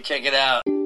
[0.00, 0.81] Check it out.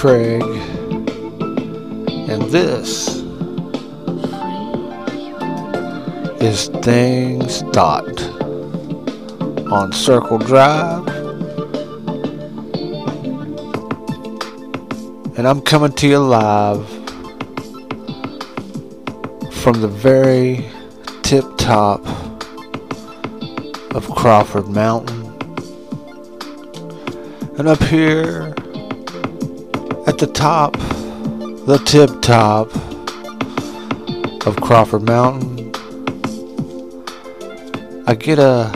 [0.00, 0.42] Craig,
[2.30, 3.16] and this
[6.40, 7.42] is Think
[7.74, 8.22] Thought
[9.70, 11.06] on Circle Drive.
[15.36, 16.88] And I'm coming to you live
[19.52, 20.64] from the very
[21.20, 22.00] tip top
[23.94, 25.26] of Crawford Mountain.
[27.58, 28.54] And up here
[30.20, 30.74] the top,
[31.64, 32.68] the tip top
[34.46, 35.72] of Crawford Mountain,
[38.06, 38.70] I get a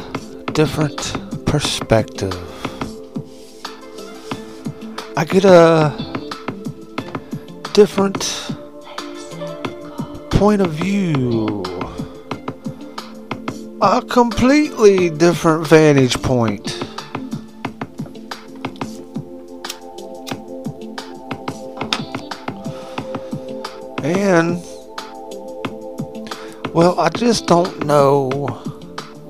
[0.54, 0.96] different
[1.44, 2.32] perspective.
[5.18, 5.92] I get a
[7.74, 8.50] different
[10.30, 11.62] point of view.
[13.82, 16.73] A completely different vantage point.
[24.04, 24.62] And,
[26.74, 28.28] well, I just don't know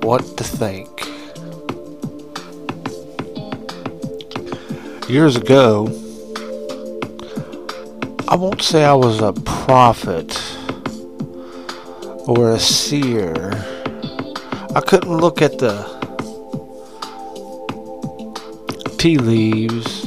[0.01, 0.89] what to think.
[5.09, 5.87] Years ago,
[8.27, 10.37] I won't say I was a prophet
[12.27, 13.33] or a seer.
[14.75, 15.85] I couldn't look at the
[18.97, 20.04] tea leaves.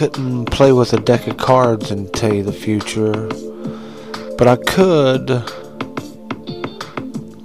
[0.00, 3.28] Couldn't play with a deck of cards and tell you the future.
[4.38, 5.28] But I could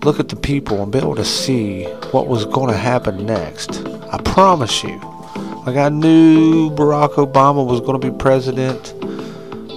[0.06, 1.84] look at the people and be able to see
[2.14, 3.86] what was going to happen next.
[4.10, 4.98] I promise you.
[5.66, 8.94] Like I knew Barack Obama was going to be president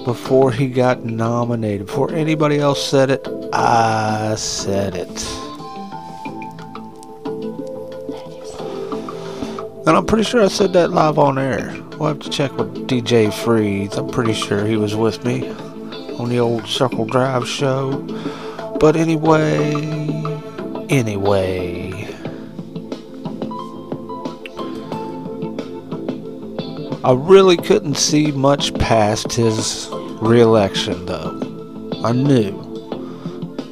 [0.05, 1.89] before he got nominated.
[1.89, 5.27] Before anybody else said it, I said it.
[9.85, 11.88] And I'm pretty sure I said that live on air.
[11.99, 13.97] We'll have to check with DJ Freeze.
[13.97, 15.49] I'm pretty sure he was with me
[16.21, 17.91] on the old Circle Drive show.
[18.79, 19.75] But anyway,
[20.89, 22.07] anyway.
[27.03, 29.89] I really couldn't see much past his
[30.23, 32.01] reelection, though.
[32.05, 32.61] I knew.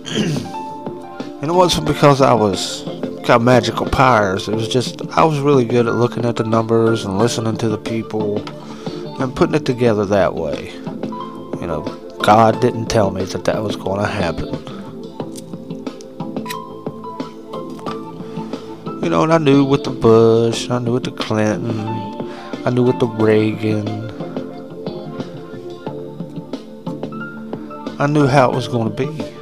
[1.41, 2.83] and it wasn't because I was
[3.27, 4.49] got magical powers.
[4.49, 7.69] It was just I was really good at looking at the numbers and listening to
[7.69, 8.39] the people
[9.21, 10.73] and putting it together that way.
[11.61, 11.83] You know,
[12.23, 14.55] God didn't tell me that that was going to happen.
[19.03, 21.81] You know, and I knew with the Bush, I knew with the Clinton,
[22.67, 23.87] I knew with the Reagan.
[28.01, 29.36] I knew how it was going to be.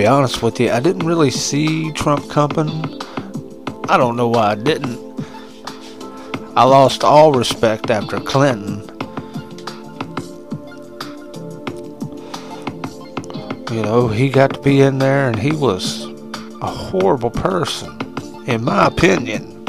[0.00, 3.02] Be honest with you, I didn't really see Trump coming.
[3.90, 4.98] I don't know why I didn't.
[6.56, 8.80] I lost all respect after Clinton.
[13.70, 16.06] You know, he got to be in there and he was
[16.62, 17.90] a horrible person,
[18.46, 19.66] in my opinion.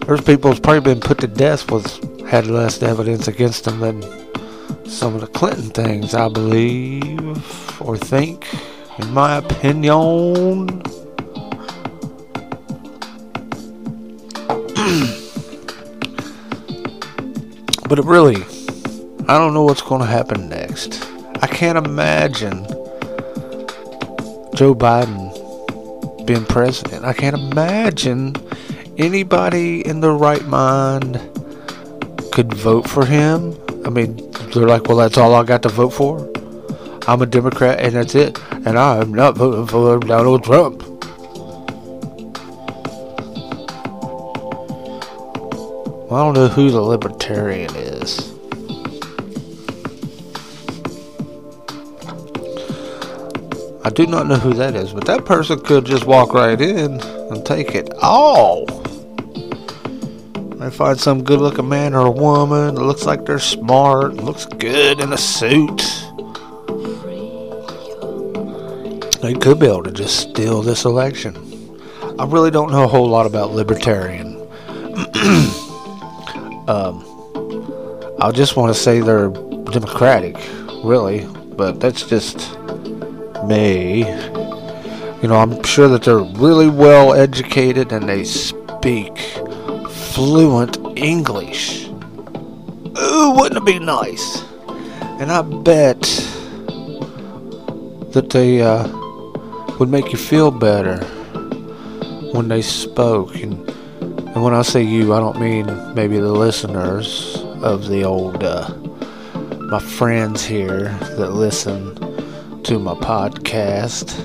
[0.00, 1.86] There's people who's probably been put to death with
[2.28, 4.27] had less evidence against them than
[4.88, 8.46] some of the Clinton things, I believe, or think,
[8.98, 10.68] in my opinion.
[17.88, 18.42] but it really,
[19.28, 21.06] I don't know what's going to happen next.
[21.42, 22.64] I can't imagine
[24.54, 25.34] Joe Biden
[26.26, 27.04] being president.
[27.04, 28.34] I can't imagine
[28.96, 31.20] anybody in their right mind
[32.32, 33.54] could vote for him.
[33.84, 34.27] I mean,
[34.58, 36.18] they're like, well, that's all I got to vote for.
[37.06, 38.38] I'm a Democrat and that's it.
[38.66, 40.82] And I'm not voting for Donald Trump.
[46.10, 48.34] Well, I don't know who the libertarian is.
[53.84, 57.00] I do not know who that is, but that person could just walk right in
[57.00, 58.66] and take it all.
[60.58, 64.98] They find some good looking man or woman that looks like they're smart, looks good
[64.98, 65.84] in a suit.
[69.22, 71.36] They could be able to just steal this election.
[72.18, 74.36] I really don't know a whole lot about libertarian.
[76.66, 77.04] um,
[78.20, 80.34] I just want to say they're democratic,
[80.82, 81.24] really,
[81.56, 82.58] but that's just
[83.44, 84.00] me.
[85.22, 89.38] You know, I'm sure that they're really well educated and they speak
[90.18, 91.86] fluent English.
[91.86, 94.42] Ooh, wouldn't it be nice?
[95.20, 96.02] And I bet
[98.14, 98.88] that they uh,
[99.78, 100.96] would make you feel better
[102.32, 103.36] when they spoke.
[103.36, 103.70] And,
[104.00, 108.74] and when I say you, I don't mean maybe the listeners of the old, uh,
[109.70, 111.94] my friends here that listen
[112.64, 114.18] to my podcast.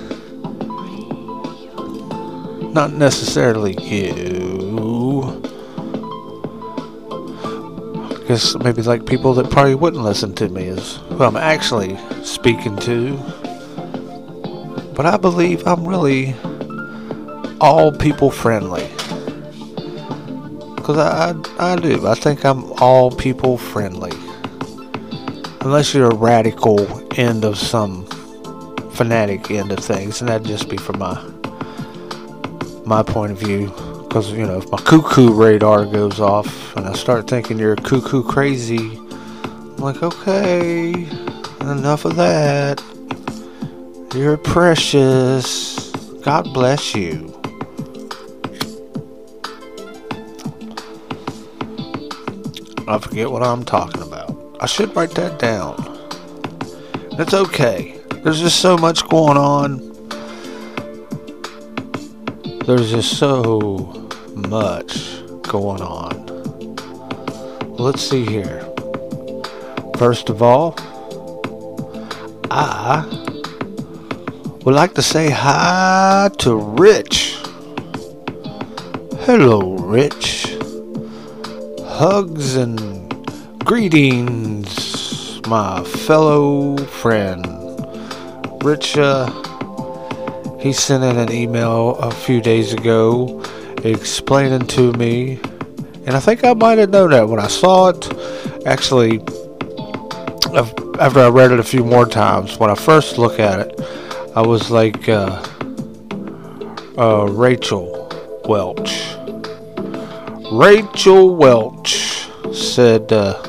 [2.74, 4.53] Not necessarily you.
[8.34, 12.76] Guess maybe like people that probably wouldn't listen to me is who I'm actually speaking
[12.78, 13.16] to.
[14.96, 16.34] But I believe I'm really
[17.60, 18.88] all people friendly.
[20.74, 22.08] Because I, I, I do.
[22.08, 24.10] I think I'm all people friendly.
[25.60, 26.80] Unless you're a radical
[27.16, 28.04] end of some
[28.94, 31.22] fanatic end of things, and that'd just be from my
[32.84, 33.72] my point of view.
[34.14, 38.22] Because you know, if my cuckoo radar goes off and I start thinking you're cuckoo
[38.22, 40.92] crazy, I'm like, okay,
[41.62, 42.80] enough of that.
[44.14, 45.90] You're precious.
[46.22, 47.34] God bless you.
[52.86, 54.56] I forget what I'm talking about.
[54.60, 55.74] I should write that down.
[57.18, 58.00] It's okay.
[58.22, 59.80] There's just so much going on.
[62.64, 64.03] There's just so
[64.34, 66.26] much going on.
[67.76, 68.60] Let's see here.
[69.96, 70.74] First of all,
[72.50, 73.04] I
[74.64, 77.36] would like to say hi to Rich.
[79.20, 80.56] Hello, Rich.
[81.84, 83.24] Hugs and
[83.64, 87.46] greetings, my fellow friend.
[88.64, 89.30] Rich, uh,
[90.58, 93.43] he sent in an email a few days ago
[93.92, 95.38] explaining to me,
[96.06, 98.66] and I think I might have known that when I saw it.
[98.66, 99.20] Actually,
[100.98, 103.80] after I read it a few more times, when I first look at it,
[104.34, 105.44] I was like, uh,
[106.96, 108.10] uh, Rachel
[108.46, 109.04] Welch.
[110.52, 113.42] Rachel Welch said, uh,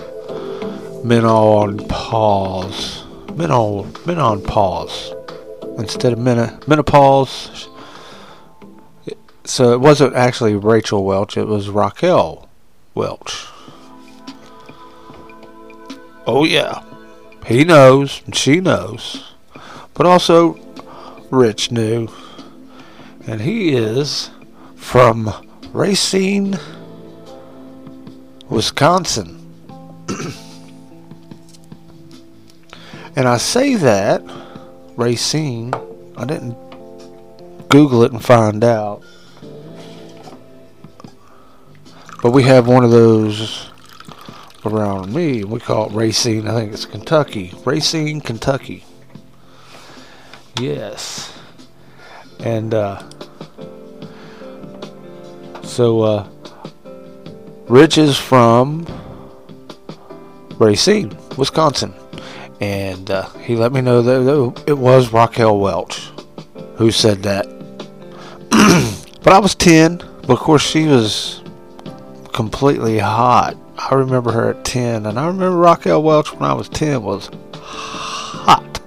[1.03, 3.03] men on pause.
[3.35, 5.13] Men on, men on pause.
[5.77, 7.67] Instead of men, menopause.
[9.45, 12.49] So it wasn't actually Rachel Welch, it was Raquel
[12.95, 13.45] Welch.
[16.25, 16.81] Oh, yeah.
[17.45, 19.33] He knows, and she knows.
[19.93, 20.55] But also,
[21.29, 22.07] Rich knew.
[23.27, 24.31] And he is
[24.75, 25.31] from
[25.71, 26.57] Racine,
[28.49, 29.41] Wisconsin.
[33.15, 34.23] and I say that,
[34.95, 35.71] Racine,
[36.17, 36.57] I didn't
[37.69, 39.03] Google it and find out.
[42.25, 43.69] But we have one of those
[44.65, 45.43] around me.
[45.43, 46.47] We call it Racine.
[46.47, 47.53] I think it's Kentucky.
[47.63, 48.83] Racine, Kentucky.
[50.59, 51.37] Yes.
[52.39, 53.03] And uh,
[55.61, 56.27] so uh,
[57.67, 58.87] Rich is from
[60.57, 61.93] Racine, Wisconsin.
[62.59, 66.09] And uh, he let me know that it was Raquel Welch
[66.77, 67.45] who said that.
[69.21, 69.97] but I was 10.
[69.97, 71.44] But of course, she was
[72.35, 73.55] completely hot.
[73.77, 75.05] I remember her at 10.
[75.05, 78.81] And I remember Raquel Welch when I was 10 was hot.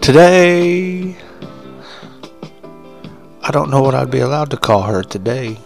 [0.00, 1.16] Today,
[3.42, 5.58] I don't know what I'd be allowed to call her today.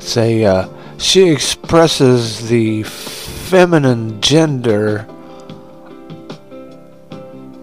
[0.00, 0.68] Say, uh,
[0.98, 5.06] she expresses the feminine gender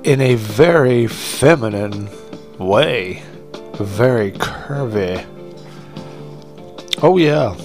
[0.10, 2.10] in a very feminine
[2.58, 3.22] way,
[3.74, 5.24] very curvy.
[7.04, 7.56] Oh yeah.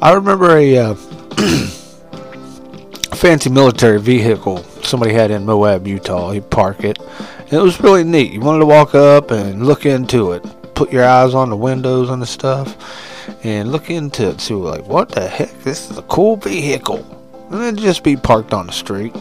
[0.00, 0.94] I remember a uh,
[3.16, 6.30] fancy military vehicle somebody had in Moab, Utah.
[6.30, 6.98] He'd park it.
[7.38, 8.32] And it was really neat.
[8.32, 10.42] You wanted to walk up and look into it.
[10.74, 13.44] Put your eyes on the windows and the stuff.
[13.44, 14.40] And look into it.
[14.40, 15.50] See, like, what the heck?
[15.64, 17.04] This is a cool vehicle.
[17.50, 19.14] And it'd just be parked on the street.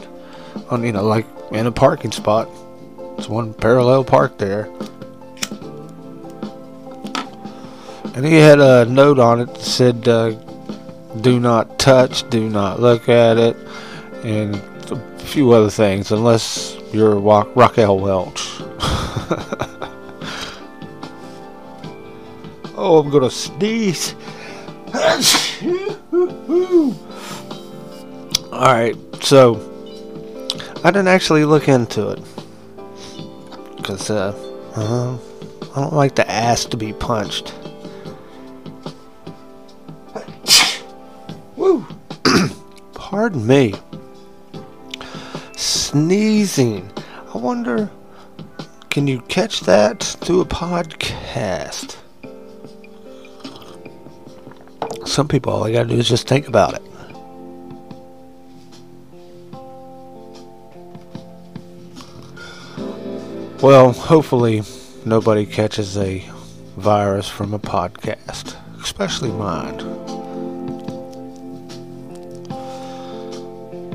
[0.69, 2.49] On, you know, like in a parking spot.
[3.17, 4.65] It's one parallel park there.
[8.15, 10.31] And he had a note on it that said, uh,
[11.21, 13.57] do not touch, do not look at it,
[14.23, 14.55] and
[14.89, 18.47] a few other things, unless you're Wa- Raquel Welch.
[22.77, 24.15] oh, I'm gonna sneeze.
[28.53, 29.74] Alright, so
[30.85, 32.21] I didn't actually look into it.
[33.75, 34.35] Because, uh,
[34.75, 35.17] uh,
[35.75, 37.55] I don't like the ass to be punched.
[41.55, 41.87] Woo!
[42.93, 43.73] Pardon me.
[45.55, 46.87] Sneezing.
[47.33, 47.89] I wonder,
[48.91, 51.95] can you catch that through a podcast?
[55.07, 56.83] Some people, all they gotta do is just think about it.
[63.65, 64.61] Well, hopefully,
[65.05, 66.19] nobody catches a
[66.77, 69.77] virus from a podcast, especially mine.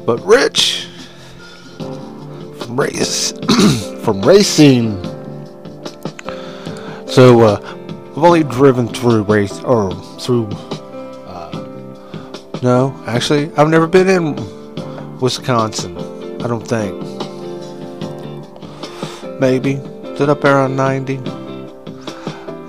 [0.05, 0.89] But Rich
[1.79, 3.33] from race
[4.03, 5.01] from Racine.
[7.07, 10.49] So uh, I've only driven through race or through.
[10.49, 15.97] Uh, no, actually, I've never been in Wisconsin.
[16.43, 17.10] I don't think.
[19.41, 19.81] Maybe
[20.19, 21.19] did up on ninety.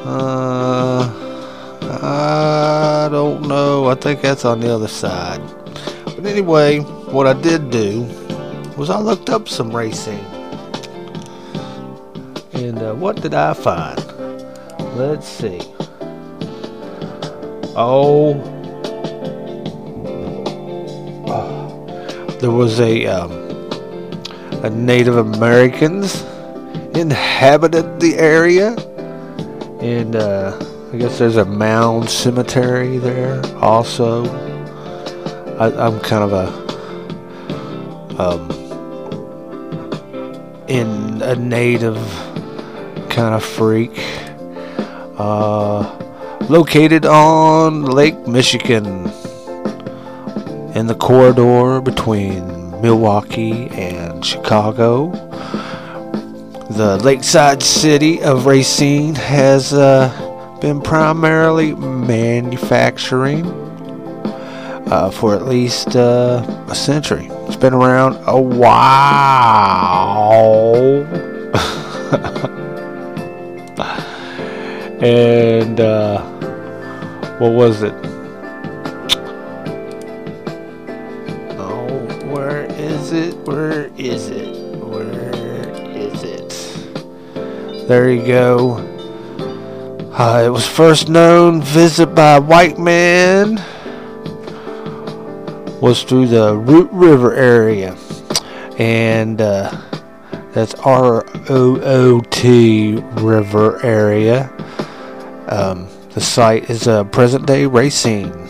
[0.06, 1.04] Uh,
[1.82, 3.90] I don't know.
[3.90, 5.42] I think that's on the other side.
[6.06, 8.04] But anyway, what I did do
[8.78, 10.26] was I looked up some Racine.
[12.54, 14.00] And uh, what did I find?
[14.96, 15.60] Let's see.
[17.76, 18.40] Oh.
[22.40, 23.32] There was a, um,
[24.64, 26.26] a Native Americans
[27.42, 28.76] inhabited the area.
[29.82, 30.56] And uh,
[30.94, 34.26] I guess there's a mound cemetery there also.
[35.58, 36.62] I, I'm kind of a
[38.22, 38.52] um,
[40.68, 41.98] in a native
[43.10, 43.98] kind of freak.
[45.18, 45.98] Uh,
[46.48, 49.08] located on Lake Michigan
[50.76, 55.31] in the corridor between Milwaukee and Chicago.
[56.72, 63.46] The lakeside city of Racine has uh, been primarily manufacturing
[64.88, 67.28] uh, for at least uh, a century.
[67.30, 68.72] It's been around a while.
[75.04, 76.22] and uh,
[77.38, 78.11] what was it?
[87.92, 88.76] There you go.
[90.14, 93.56] Uh, it was first known visit by white man
[95.82, 97.98] was through the Root River area,
[98.78, 99.78] and uh,
[100.54, 104.50] that's R O O T River area.
[105.50, 108.48] Um, the site is a uh, present day Racine.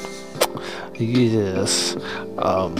[0.99, 1.97] Yes.
[2.37, 2.75] Um,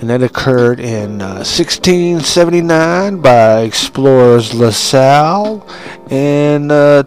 [0.00, 5.66] and that occurred in uh, 1679 by explorers La Salle
[6.10, 7.02] and uh.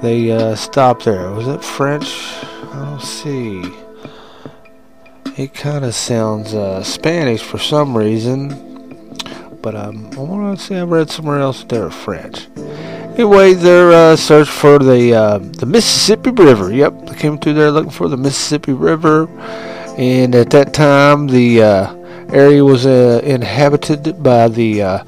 [0.00, 1.30] They uh, stopped there.
[1.32, 2.06] Was it French?
[2.06, 3.62] I don't see.
[5.36, 8.48] It kind of sounds uh, Spanish for some reason,
[9.60, 12.48] but um, I want to say I read somewhere else that they're French.
[12.56, 16.72] Anyway, they're uh, searched for the uh, the Mississippi River.
[16.72, 19.26] Yep, they came through there looking for the Mississippi River,
[19.98, 21.94] and at that time the uh,
[22.32, 24.98] area was uh, inhabited by the uh,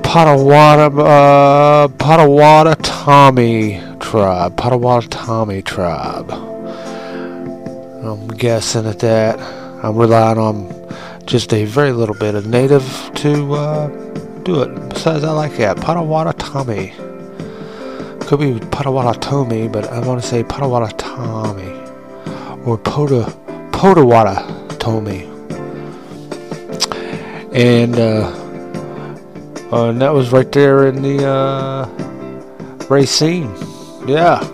[0.00, 4.56] Potawata uh, Potawatomi tribe.
[4.56, 6.32] Potawatomi tribe.
[8.02, 9.38] I'm guessing at that.
[9.84, 10.88] I'm relying on
[11.26, 13.88] just a very little bit of native to uh,
[14.44, 14.88] do it.
[14.88, 16.94] Besides, I like that Potawatomi.
[18.26, 21.70] Could be Potawatomi, but I want to say Potawatomi
[22.64, 23.49] or Pota
[23.80, 25.22] Potawatomi.
[27.54, 28.28] And uh,
[29.72, 31.86] uh, and that was right there in the uh,
[32.90, 33.50] Racine.
[34.06, 34.46] Yeah.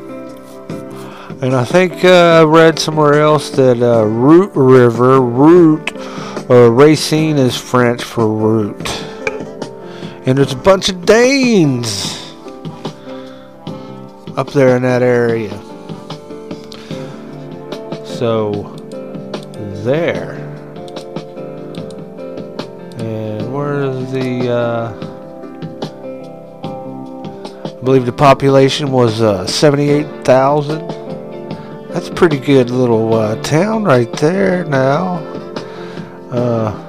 [1.43, 5.97] And I think uh, I read somewhere else that uh, Root River, Root,
[6.49, 8.89] uh, Racine is French for root.
[10.25, 12.33] And there's a bunch of Danes
[14.37, 15.51] up there in that area.
[18.05, 18.76] So,
[19.87, 20.35] there.
[22.99, 24.93] And where's the, uh,
[27.65, 30.89] I believe the population was uh, 78,000.
[31.91, 35.19] That's a pretty good little uh, town right there now.
[36.33, 36.83] Uh,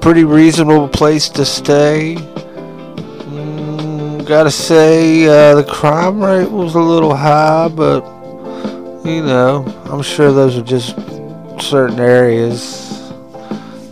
[0.00, 2.16] pretty reasonable place to stay.
[3.28, 8.02] Mm, gotta say, uh, the crime rate was a little high, but
[9.04, 10.96] you know, I'm sure those are just
[11.60, 13.12] certain areas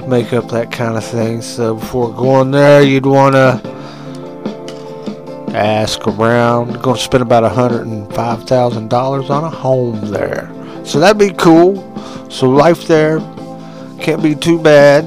[0.07, 1.43] make up that kind of thing.
[1.43, 3.61] So before going there, you'd want to
[5.55, 6.81] ask around.
[6.83, 10.51] Going to spend about $105,000 on a home there.
[10.85, 11.85] So that'd be cool.
[12.31, 13.21] So life there
[14.01, 15.05] can't be too bad.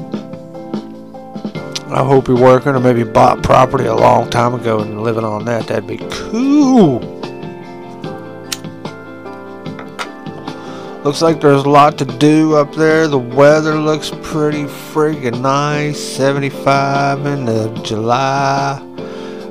[1.92, 5.46] I hope you're working or maybe bought property a long time ago and living on
[5.46, 5.68] that.
[5.68, 7.21] That'd be cool.
[11.04, 13.08] Looks like there's a lot to do up there.
[13.08, 16.00] The weather looks pretty friggin' nice.
[16.00, 18.80] 75 in the July.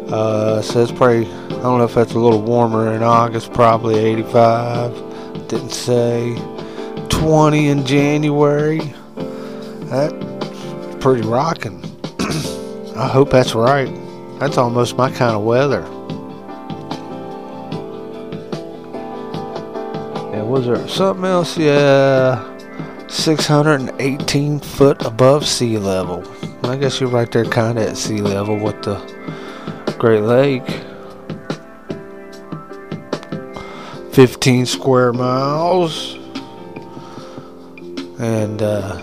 [0.09, 3.99] Uh, so it's probably, I don't know if that's a little warmer in August, probably
[3.99, 5.49] 85.
[5.49, 6.37] Didn't say.
[7.09, 8.79] 20 in January.
[9.87, 10.15] That's
[11.03, 11.83] pretty rocking.
[12.97, 13.93] I hope that's right.
[14.39, 15.85] That's almost my kind of weather.
[20.51, 21.57] Was there something else?
[21.57, 22.47] Yeah.
[23.09, 26.25] 618 foot above sea level.
[26.65, 28.97] I guess you're right there kind of at sea level with the
[29.99, 30.67] Great Lake.
[34.13, 36.15] 15 square miles.
[38.19, 39.01] And uh,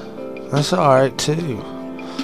[0.52, 1.64] that's alright too.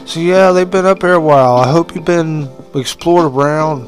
[0.06, 1.56] So yeah, they've been up here a while.
[1.56, 3.88] I hope you've been explored around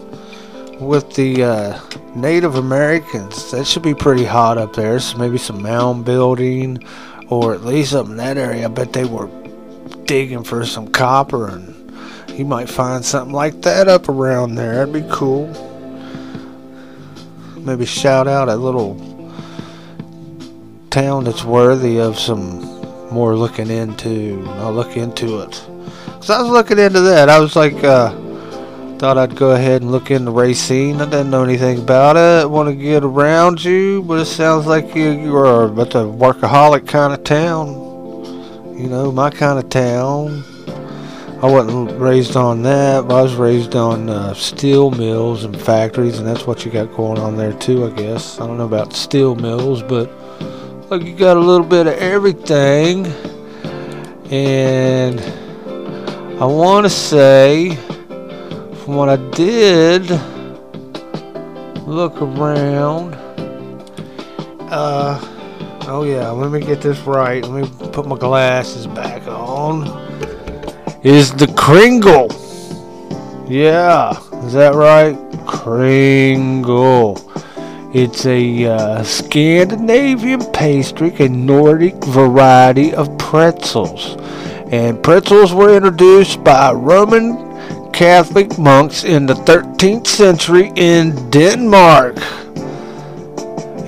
[0.79, 1.79] with the uh,
[2.15, 3.51] Native Americans.
[3.51, 4.99] That should be pretty hot up there.
[4.99, 6.83] So maybe some mound building,
[7.27, 8.65] or at least up in that area.
[8.65, 9.29] I bet they were
[10.05, 11.75] digging for some copper, and
[12.31, 14.85] you might find something like that up around there.
[14.85, 15.47] That'd be cool.
[17.57, 18.95] Maybe shout out a little
[20.89, 22.61] town that's worthy of some
[23.11, 24.45] more looking into.
[24.51, 25.51] I'll look into it.
[26.05, 27.27] Cause I was looking into that.
[27.27, 28.13] I was like, uh,
[28.97, 31.01] thought I'd go ahead and look into Racine.
[31.01, 32.49] I didn't know anything about it.
[32.49, 36.87] Want to get around you, but it sounds like you, you are about the workaholic
[36.87, 37.67] kind of town.
[38.77, 40.43] You know, my kind of town.
[41.41, 46.17] I wasn't raised on that, but I was raised on uh, steel mills and factories,
[46.17, 48.39] and that's what you got going on there too, I guess.
[48.39, 50.09] I don't know about steel mills, but
[50.89, 53.05] like you got a little bit of everything.
[54.31, 55.19] And
[56.41, 57.77] I want to say,
[58.85, 60.11] from what I did
[61.87, 63.15] look around,
[64.69, 65.19] uh,
[65.87, 67.43] oh yeah, let me get this right.
[67.43, 69.87] Let me put my glasses back on.
[71.03, 72.27] Is the Kringle?
[73.49, 75.17] Yeah, is that right?
[75.47, 77.19] Kringle.
[77.91, 84.15] It's a uh, Scandinavian pastry, a Nordic variety of pretzels.
[84.71, 87.54] And pretzels were introduced by Roman
[87.95, 92.17] Catholic monks in the 13th century in Denmark.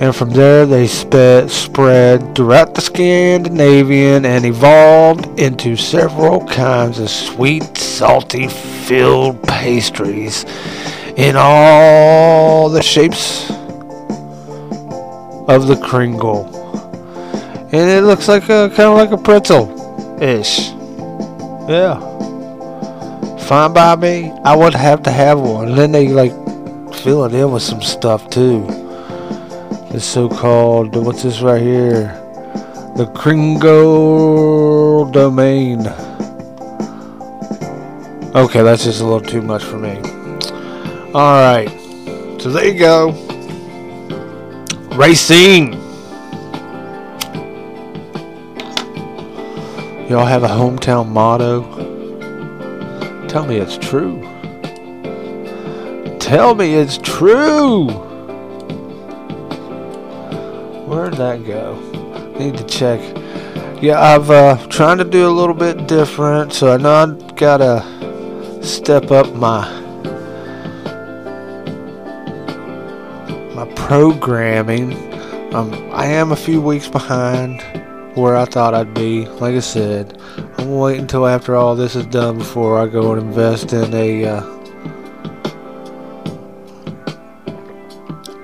[0.00, 7.10] And from there, they spe- spread throughout the Scandinavian and evolved into several kinds of
[7.10, 10.46] sweet, salty, filled pastries
[11.18, 13.50] in all the shapes
[15.50, 16.46] of the Kringle.
[17.72, 19.68] And it looks like a kind of like a pretzel
[20.22, 20.70] ish.
[21.68, 22.07] Yeah.
[23.48, 24.30] Fine by me.
[24.44, 25.68] I would have to have one.
[25.68, 26.32] And then they like
[26.96, 28.66] fill it in with some stuff too.
[29.90, 32.08] The so-called what's this right here?
[32.98, 35.86] The Kringle domain.
[38.36, 39.96] Okay, that's just a little too much for me.
[41.14, 41.70] Alright.
[42.42, 43.12] So there you go.
[44.94, 45.72] Racine.
[50.10, 51.77] Y'all have a hometown motto?
[53.28, 54.22] Tell me it's true.
[56.18, 57.88] Tell me it's true.
[60.86, 61.78] Where'd that go?
[62.38, 63.00] Need to check.
[63.82, 68.62] Yeah, I've uh, trying to do a little bit different, so I know I gotta
[68.62, 69.78] step up my
[73.54, 74.94] my programming.
[75.54, 77.62] Um, I am a few weeks behind
[78.18, 79.26] where I thought I'd be.
[79.26, 83.12] Like I said, I'm gonna wait until after all this is done before I go
[83.12, 84.42] and invest in a uh,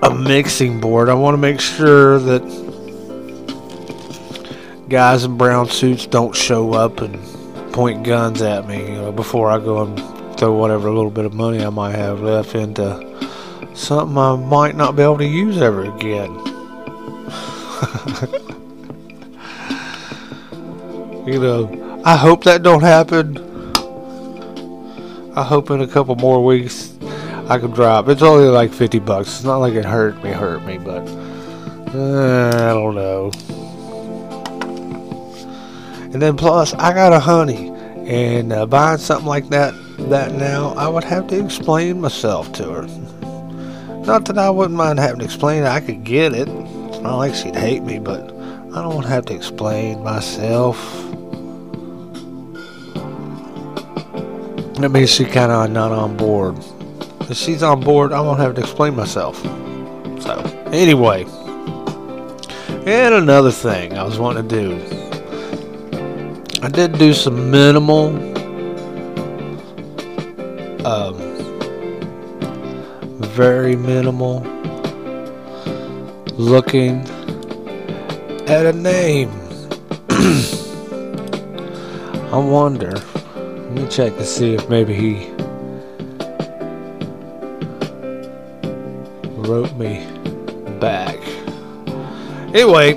[0.02, 1.08] a mixing board.
[1.08, 2.42] I want to make sure that
[4.88, 7.18] guys in brown suits don't show up and
[7.72, 9.98] point guns at me you know, before I go and
[10.38, 13.02] throw whatever little bit of money I might have left into
[13.74, 16.32] something I might not be able to use ever again.
[21.26, 23.38] you know, I hope that don't happen.
[25.36, 26.96] I hope in a couple more weeks
[27.48, 28.08] I can drop.
[28.08, 29.28] It's only like 50 bucks.
[29.28, 31.06] It's not like it hurt me, hurt me, but
[31.94, 33.30] uh, I don't know.
[36.12, 37.70] And then plus, I got a honey,
[38.06, 39.74] and uh, buying something like that
[40.10, 42.82] that now, I would have to explain myself to her.
[44.04, 45.64] Not that I wouldn't mind having to explain.
[45.64, 46.48] I could get it.
[46.48, 48.30] It's not like she'd hate me, but
[48.74, 51.03] I don't have to explain myself.
[54.80, 56.56] That means she kind of not on board.
[57.30, 59.40] If she's on board, I won't have to explain myself.
[60.20, 60.40] So,
[60.72, 61.24] anyway.
[62.86, 65.04] And another thing I was wanting to do.
[66.62, 68.08] I did do some minimal
[70.86, 71.16] um,
[73.34, 74.40] very minimal
[76.36, 77.00] looking
[78.48, 79.30] at a name.
[82.32, 82.94] I wonder.
[83.74, 85.28] Let me check to see if maybe he
[89.32, 90.06] wrote me
[90.78, 91.18] back.
[92.54, 92.94] Anyway,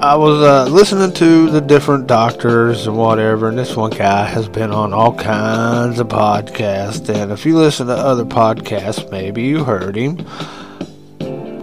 [0.00, 4.48] I was uh, listening to the different doctors and whatever, and this one guy has
[4.48, 7.08] been on all kinds of podcasts.
[7.08, 10.16] And if you listen to other podcasts, maybe you heard him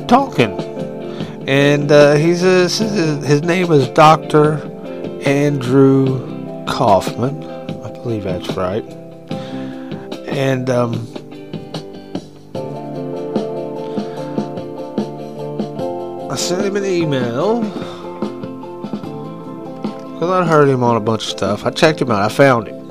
[0.08, 0.58] talking.
[1.50, 4.54] And uh, he's a, his name is Doctor
[5.26, 7.47] Andrew Kaufman.
[8.08, 8.86] Believe that's right.
[10.30, 10.94] And um,
[16.32, 17.64] I sent him an email
[20.14, 21.66] because I heard him on a bunch of stuff.
[21.66, 22.22] I checked him out.
[22.22, 22.88] I found him.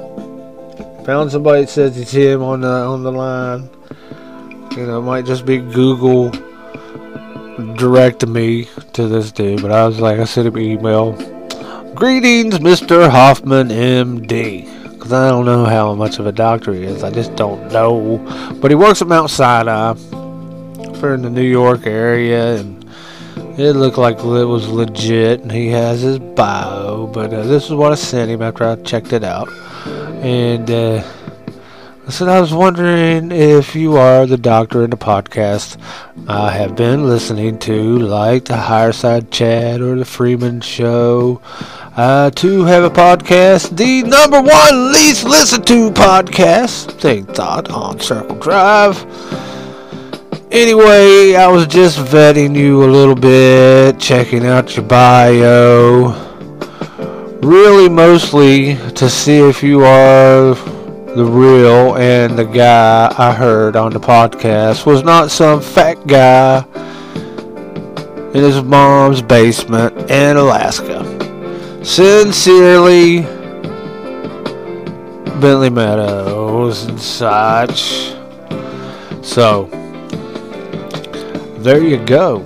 [1.07, 3.70] Found somebody that says it's him on the on the line.
[4.72, 6.29] You know, it might just be Google
[7.79, 11.12] directing me to this dude, but I was like, I sent him an email.
[11.94, 13.11] Greetings, Mr.
[13.11, 14.75] Kaufman, MD.
[15.06, 17.04] Because I don't know how much of a doctor he is.
[17.04, 18.18] I just don't know.
[18.60, 19.94] But he works at Mount Sinai.
[20.98, 22.84] For in the New York area, and
[23.56, 27.06] it looked like it was legit, and he has his bio.
[27.06, 29.48] But uh, this is what I sent him after I checked it out.
[30.24, 31.04] And uh,
[32.08, 35.80] I said, I was wondering if you are the doctor in the podcast
[36.26, 41.40] I have been listening to, like the Higher Side Chat or the Freeman Show.
[41.96, 47.98] Uh, to have a podcast, the number one least listened to podcast, Think Thought on
[48.00, 49.02] Circle Drive.
[50.50, 56.09] Anyway, I was just vetting you a little bit, checking out your bio.
[57.40, 60.54] Really, mostly to see if you are
[61.14, 66.62] the real and the guy I heard on the podcast was not some fat guy
[68.35, 71.26] in his mom's basement in Alaska.
[71.87, 73.20] Sincerely,
[75.40, 78.12] Bentley Meadows and such.
[79.22, 79.68] So,
[81.59, 82.44] there you go.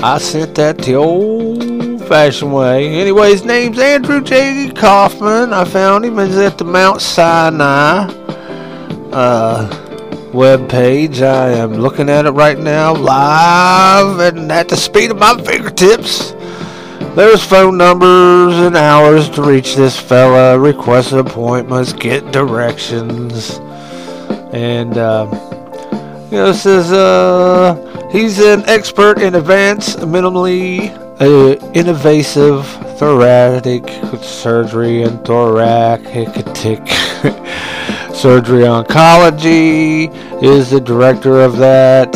[0.00, 3.00] I sent that the old fashioned way.
[3.00, 4.70] Anyway, his name's Andrew J.
[4.72, 5.52] Kaufman.
[5.52, 6.18] I found him.
[6.18, 8.06] He's at the Mount Sinai
[9.12, 11.20] uh, web page.
[11.20, 16.35] I am looking at it right now, live and at the speed of my fingertips.
[17.16, 23.58] There's phone numbers and hours to reach this fella, request appointments, get directions,
[24.52, 24.96] and.
[24.96, 25.46] Uh,
[26.30, 32.66] you know, says uh, he's an expert in advanced, minimally uh, invasive
[32.98, 33.88] thoracic
[34.24, 36.26] surgery and thoracic
[38.12, 40.12] surgery oncology.
[40.42, 42.12] Is the director of that,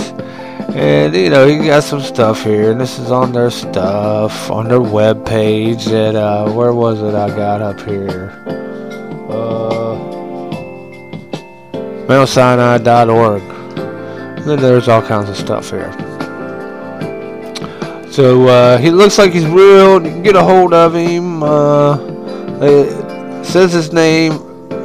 [0.75, 4.69] and you know he got some stuff here, and this is on their stuff on
[4.69, 5.85] their web page.
[5.87, 7.15] That uh, where was it?
[7.15, 8.31] I got up here.
[9.29, 9.97] Uh,
[12.07, 13.43] MountSinai.org.
[14.45, 15.93] Then there's all kinds of stuff here.
[18.11, 20.05] So uh, he looks like he's real.
[20.05, 21.43] You can get a hold of him.
[21.43, 21.97] Uh,
[22.61, 24.33] it says his name.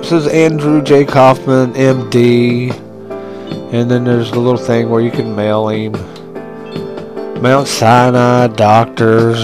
[0.03, 1.03] Says Andrew J.
[1.03, 2.71] Kaufman, M.D.
[3.73, 5.93] And then there's a little thing where you can mail him.
[7.41, 9.39] Mount Sinai Doctors.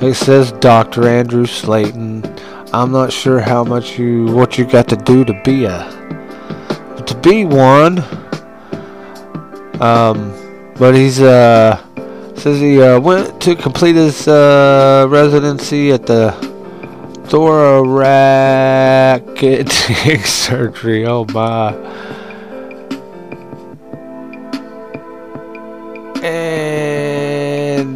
[0.00, 1.08] It says Dr.
[1.08, 2.24] Andrew Slayton.
[2.72, 5.78] I'm not sure how much you what you got to do to be a
[7.06, 8.00] to be one.
[9.80, 10.32] Um,
[10.76, 11.82] but he's uh
[12.36, 16.32] says he uh, went to complete his uh, residency at the
[17.28, 18.16] thoracic
[20.26, 21.06] surgery.
[21.06, 21.72] Oh my.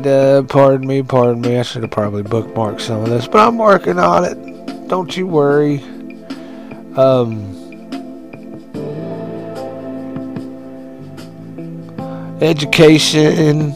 [0.00, 1.58] And uh, pardon me, pardon me.
[1.58, 4.88] I should have probably bookmarked some of this, but I'm working on it.
[4.88, 5.82] Don't you worry.
[6.96, 7.52] Um,
[12.40, 13.72] education.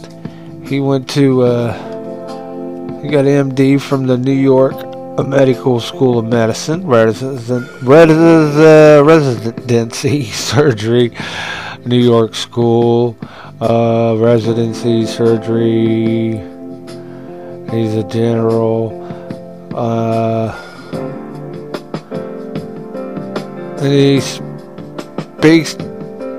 [0.65, 1.43] He went to.
[1.43, 4.77] Uh, he got MD from the New York
[5.29, 11.15] Medical School of Medicine, resident, resident, uh, residency surgery,
[11.85, 13.15] New York School,
[13.65, 16.33] uh, residency surgery.
[17.71, 19.01] He's a general.
[19.75, 20.53] Uh,
[23.81, 25.77] he speaks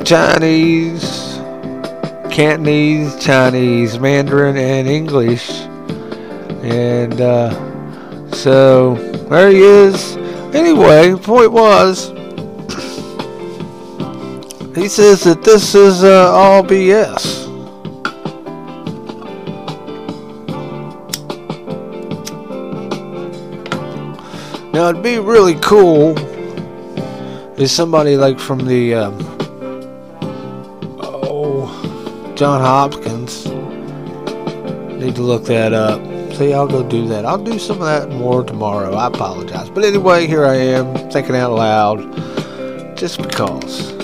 [0.04, 1.40] Chinese,
[2.30, 5.50] Cantonese, Chinese, Mandarin, and English.
[6.62, 8.96] And uh, so
[9.30, 10.16] there he is.
[10.54, 12.12] Anyway, point was,
[14.76, 17.46] he says that this is uh, all BS.
[24.74, 26.18] Now it'd be really cool
[27.58, 29.18] if somebody like from the um,
[31.02, 33.46] oh John Hopkins
[35.00, 36.02] need to look that up.
[36.34, 37.26] See, I'll go do that.
[37.26, 38.94] I'll do some of that more tomorrow.
[38.96, 43.95] I apologize, but anyway, here I am thinking out loud, just because.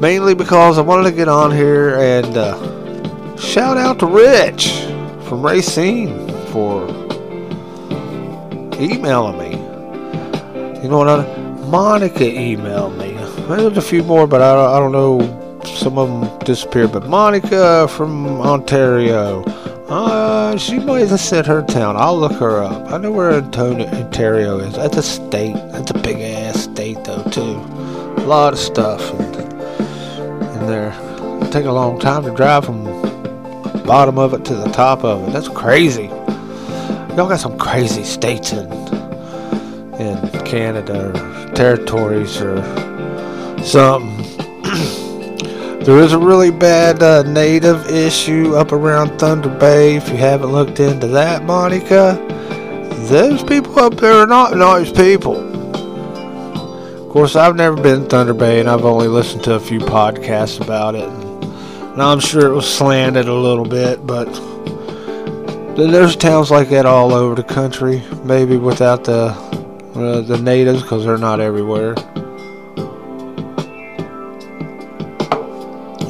[0.00, 4.70] Mainly because I wanted to get on here and uh, shout out to Rich
[5.28, 6.86] from Racine for
[8.74, 9.50] emailing me.
[10.82, 11.08] You know what?
[11.08, 11.36] I,
[11.68, 13.12] Monica emailed me.
[13.46, 15.20] There's a few more, but I, I don't know.
[15.64, 16.92] Some of them disappeared.
[16.92, 19.42] But Monica from Ontario.
[19.88, 21.96] Uh, she might have said her town.
[21.96, 22.90] I'll look her up.
[22.90, 24.74] I know where Ontario is.
[24.74, 25.54] That's a state.
[25.72, 27.60] That's a big ass state, though, too.
[28.22, 29.00] A lot of stuff
[30.66, 30.92] there.
[31.50, 32.84] Take a long time to drive from
[33.84, 35.32] bottom of it to the top of it.
[35.32, 36.06] That's crazy.
[37.14, 38.70] Y'all got some crazy states in
[40.00, 42.56] in Canada or territories or
[43.62, 44.16] something.
[45.84, 49.96] there is a really bad uh, native issue up around Thunder Bay.
[49.96, 52.18] If you haven't looked into that, Monica,
[53.08, 55.53] those people up there are not nice people.
[57.14, 60.96] Course, I've never been Thunder Bay, and I've only listened to a few podcasts about
[60.96, 61.08] it.
[61.08, 64.24] And I'm sure it was slanted a little bit, but
[65.76, 68.02] there's towns like that all over the country.
[68.24, 69.26] Maybe without the
[69.94, 71.94] uh, the natives because they're not everywhere.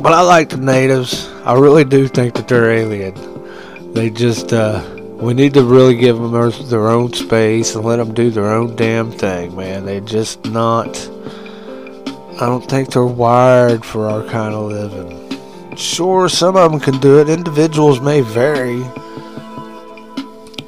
[0.01, 1.29] But I like the natives.
[1.45, 3.15] I really do think that they're alien.
[3.93, 4.81] They just, uh,
[5.25, 8.77] we need to really give them their, own space and let them do their own
[8.77, 9.87] damn thing, man.
[9.87, 10.89] They're just not,
[12.41, 15.77] I don't think they're wired for our kind of living.
[15.77, 17.29] Sure, some of them can do it.
[17.29, 18.83] Individuals may vary.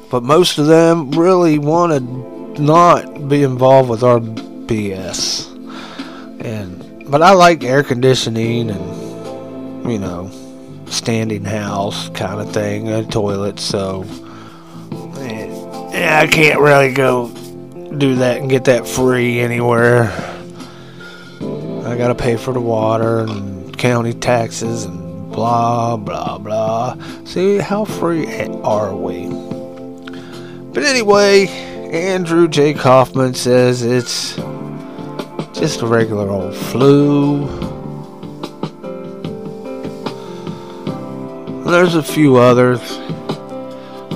[0.09, 5.53] But most of them really want to not be involved with our BS.
[6.43, 10.31] And but I like air conditioning and you know
[10.87, 13.59] standing house kind of thing, a toilet.
[13.59, 14.05] So
[15.97, 17.29] yeah, I can't really go
[17.97, 20.11] do that and get that free anywhere.
[21.85, 26.97] I gotta pay for the water and county taxes and blah blah blah.
[27.25, 28.27] See how free
[28.63, 29.27] are we?
[30.73, 32.73] But anyway, Andrew J.
[32.73, 34.35] Kaufman says it's
[35.57, 37.47] just a regular old flu.
[41.63, 43.06] There's a few others.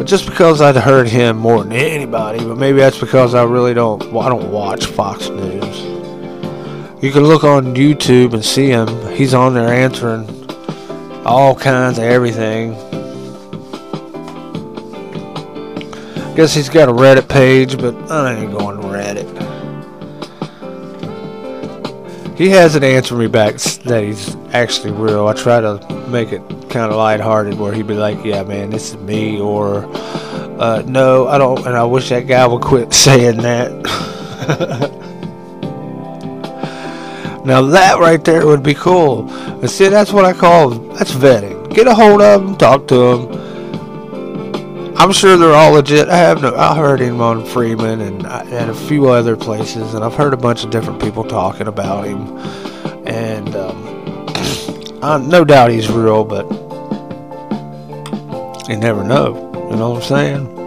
[0.01, 3.75] But just because I'd heard him more than anybody, but maybe that's because I really
[3.75, 5.79] don't I don't watch Fox News.
[7.03, 8.87] You can look on YouTube and see him.
[9.11, 10.27] He's on there answering
[11.23, 12.71] all kinds of everything.
[16.35, 19.50] Guess he's got a Reddit page, but I ain't going to Reddit.
[22.41, 25.27] He hasn't answered me back that he's actually real.
[25.27, 25.77] I try to
[26.07, 29.85] make it kind of lighthearted where he'd be like, "Yeah, man, this is me," or
[30.59, 33.71] uh, "No, I don't," and I wish that guy would quit saying that.
[37.45, 39.29] now that right there would be cool.
[39.29, 41.71] And see, that's what I call that's vetting.
[41.75, 43.50] Get a hold of them, talk to them.
[44.95, 46.09] I'm sure they're all legit.
[46.09, 46.55] I have no.
[46.55, 50.37] I heard him on Freeman and and a few other places, and I've heard a
[50.37, 52.37] bunch of different people talking about him.
[53.07, 54.27] And um,
[55.01, 56.49] I, no doubt he's real, but
[58.69, 59.49] you never know.
[59.71, 60.61] You know what I'm saying?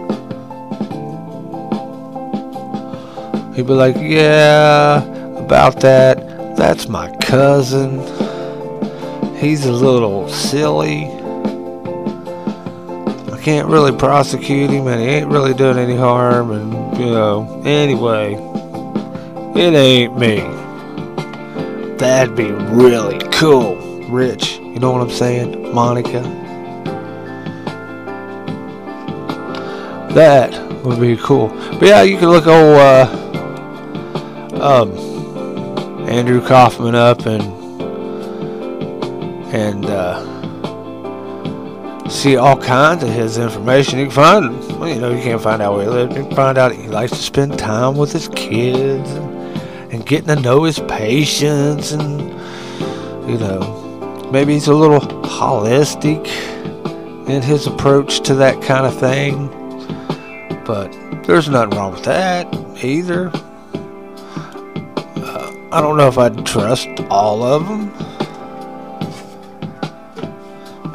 [3.53, 5.03] He'd be like, "Yeah,
[5.37, 6.55] about that.
[6.57, 7.99] That's my cousin.
[9.37, 11.24] He's a little silly."
[13.45, 16.49] Can't really prosecute him, and he ain't really doing any harm.
[16.49, 18.33] And you know, anyway,
[19.55, 20.37] it ain't me.
[21.97, 23.75] That'd be really cool,
[24.09, 24.57] Rich.
[24.57, 26.21] You know what I'm saying, Monica?
[30.15, 31.49] That would be cool.
[31.49, 33.05] But yeah, you can look old uh,
[34.59, 37.43] um, Andrew Kaufman up and
[39.53, 39.85] and.
[39.85, 40.34] Uh,
[42.15, 43.99] see all kinds of his information.
[43.99, 46.15] You can find, well, you know, you can't find out where he lives.
[46.15, 50.27] You can find out he likes to spend time with his kids and, and getting
[50.27, 52.21] to know his patients, and
[53.29, 56.27] you know, maybe he's a little holistic
[57.27, 59.49] in his approach to that kind of thing.
[60.65, 60.91] But
[61.25, 62.47] there's nothing wrong with that
[62.83, 63.29] either.
[65.17, 68.04] Uh, I don't know if I'd trust all of them.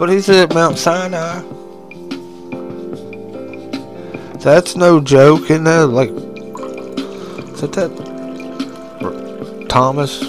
[0.00, 1.42] But he's at Mount Sinai.
[4.38, 5.88] That's no joke, isn't that?
[5.88, 10.22] Like, is that that Thomas,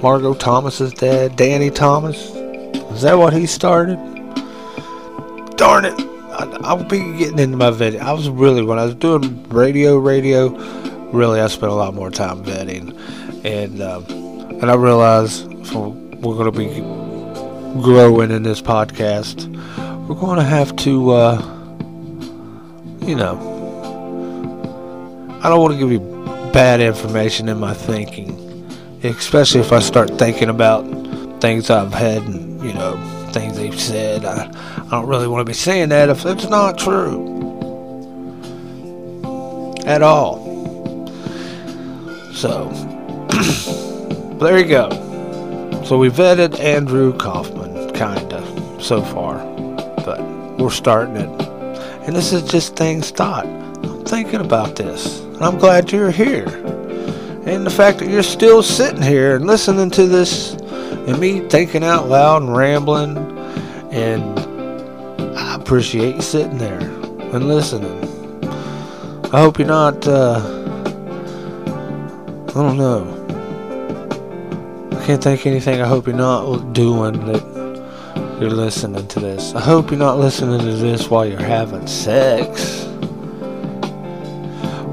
[0.00, 2.16] Marlo Thomas's dad, Danny Thomas?
[2.94, 3.98] Is that what he started?
[5.56, 5.92] Darn it!
[6.32, 8.00] I, I'll be getting into my video.
[8.00, 10.48] I was really when I was doing radio, radio.
[11.10, 12.98] Really, I spent a lot more time vetting,
[13.44, 14.06] and um,
[14.62, 17.07] and I realized we're going to be
[17.74, 19.46] growing in this podcast,
[20.06, 21.36] we're going to have to, uh,
[23.06, 23.36] you know,
[25.42, 26.00] I don't want to give you
[26.52, 28.30] bad information in my thinking,
[29.04, 30.82] especially if I start thinking about
[31.40, 32.96] things I've had and, you know,
[33.32, 34.24] things they've said.
[34.24, 37.36] I, I don't really want to be saying that if it's not true
[39.86, 40.46] at all.
[42.34, 42.68] So,
[44.38, 44.90] there you go.
[45.84, 47.57] So we vetted Andrew Kaufman,
[47.98, 48.40] kinda,
[48.80, 49.38] so far.
[50.04, 50.22] But
[50.56, 51.48] we're starting it.
[52.06, 53.46] And this is just Think Thought.
[53.46, 55.20] I'm thinking about this.
[55.20, 56.46] And I'm glad you're here.
[57.44, 61.82] And the fact that you're still sitting here and listening to this and me thinking
[61.82, 63.16] out loud and rambling.
[63.90, 64.38] And
[65.36, 68.04] I appreciate you sitting there and listening.
[69.32, 70.40] I hope you're not, uh,
[72.48, 73.14] I don't know.
[74.92, 77.26] I can't think anything I hope you're not doing
[78.40, 79.54] you're listening to this.
[79.54, 82.84] I hope you're not listening to this while you're having sex.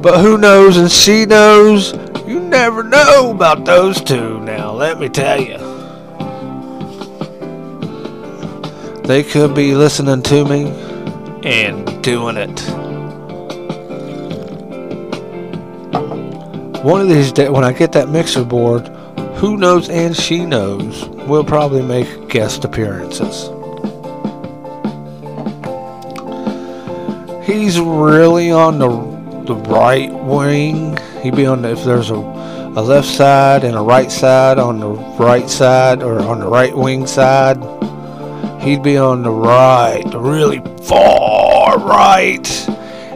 [0.01, 1.93] But who knows and she knows?
[2.25, 5.57] You never know about those two now, let me tell you.
[9.03, 10.65] They could be listening to me
[11.43, 12.59] and doing it.
[16.83, 18.87] One of these days, when I get that mixer board,
[19.35, 23.49] who knows and she knows, we'll probably make guest appearances.
[27.47, 28.89] He's really on the
[29.45, 30.97] the right wing.
[31.21, 34.81] He'd be on the, if there's a, a left side and a right side on
[34.81, 37.55] the right side or on the right wing side.
[38.61, 42.69] He'd be on the right, really far right.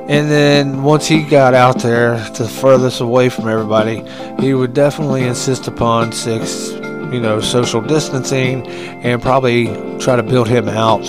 [0.08, 4.01] And then once he got out there to the furthest away from everybody,
[4.39, 6.72] he would definitely insist upon six,
[7.12, 9.68] you know, social distancing and probably
[9.99, 11.01] try to build him out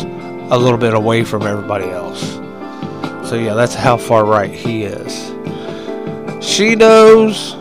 [0.53, 2.35] a little bit away from everybody else.
[3.29, 5.31] So yeah, that's how far right he is.
[6.45, 7.57] She knows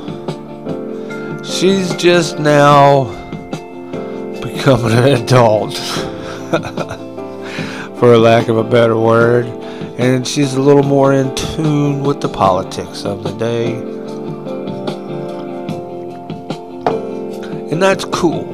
[1.44, 3.06] she's just now
[4.42, 5.78] becoming an adult,
[8.00, 9.46] for lack of a better word,
[10.00, 13.99] and she's a little more in tune with the politics of the day.
[17.80, 18.54] And that's cool.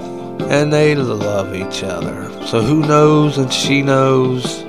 [0.52, 2.30] And they love each other.
[2.46, 4.62] So who knows and she knows.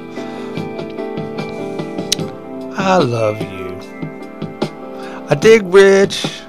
[2.78, 5.26] I love you.
[5.28, 6.40] I dig Rich.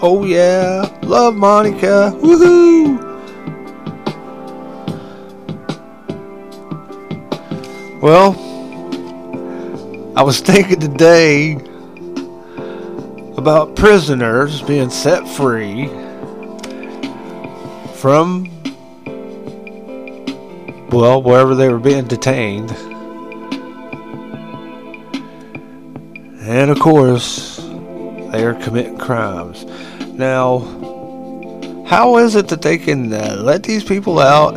[0.00, 2.16] Oh yeah, love Monica.
[2.22, 2.96] Woohoo!
[8.00, 8.32] Well,
[10.16, 11.56] I was thinking today
[13.36, 15.90] about prisoners being set free
[18.02, 18.50] from,
[20.90, 22.72] well, wherever they were being detained.
[26.40, 29.64] And of course, they are committing crimes.
[30.14, 30.58] Now,
[31.86, 34.56] how is it that they can uh, let these people out?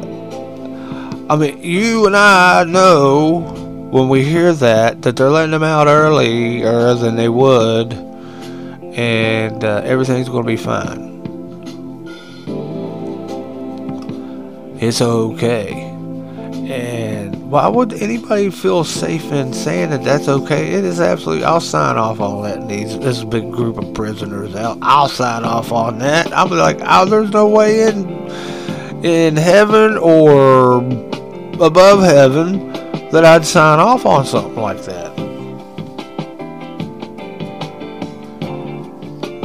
[1.30, 3.41] I mean, you and I know
[3.91, 9.84] when we hear that that they're letting them out earlier than they would, and uh,
[9.86, 11.05] everything's going to be fine.
[14.78, 15.71] It's okay.
[16.69, 20.73] And why would anybody feel safe in saying that that's okay?
[20.73, 21.45] It is absolutely.
[21.45, 22.67] I'll sign off on that.
[22.67, 24.53] These this big group of prisoners.
[24.55, 26.26] I'll sign off on that.
[26.26, 28.09] Be like, oh, there's no way in
[29.05, 30.78] in heaven or
[31.61, 32.73] above heaven
[33.11, 35.13] that I'd sign off on something like that.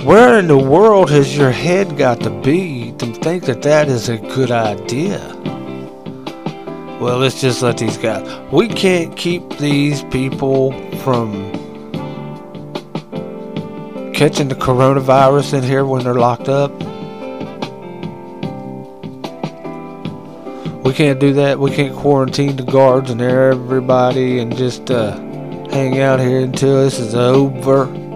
[0.04, 2.79] Where in the world has your head got to be
[3.22, 5.18] think that that is a good idea?
[7.00, 8.26] Well, let's just let these guys.
[8.50, 11.52] We can't keep these people from
[14.14, 16.72] catching the coronavirus in here when they're locked up.
[20.82, 21.58] We can't do that.
[21.58, 25.18] We can't quarantine the guards and everybody and just uh,
[25.68, 28.09] hang out here until this is over.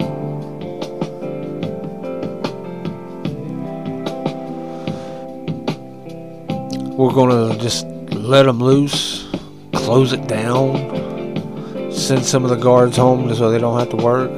[7.05, 9.29] We're gonna just let them loose,
[9.73, 14.31] close it down, send some of the guards home so they don't have to work.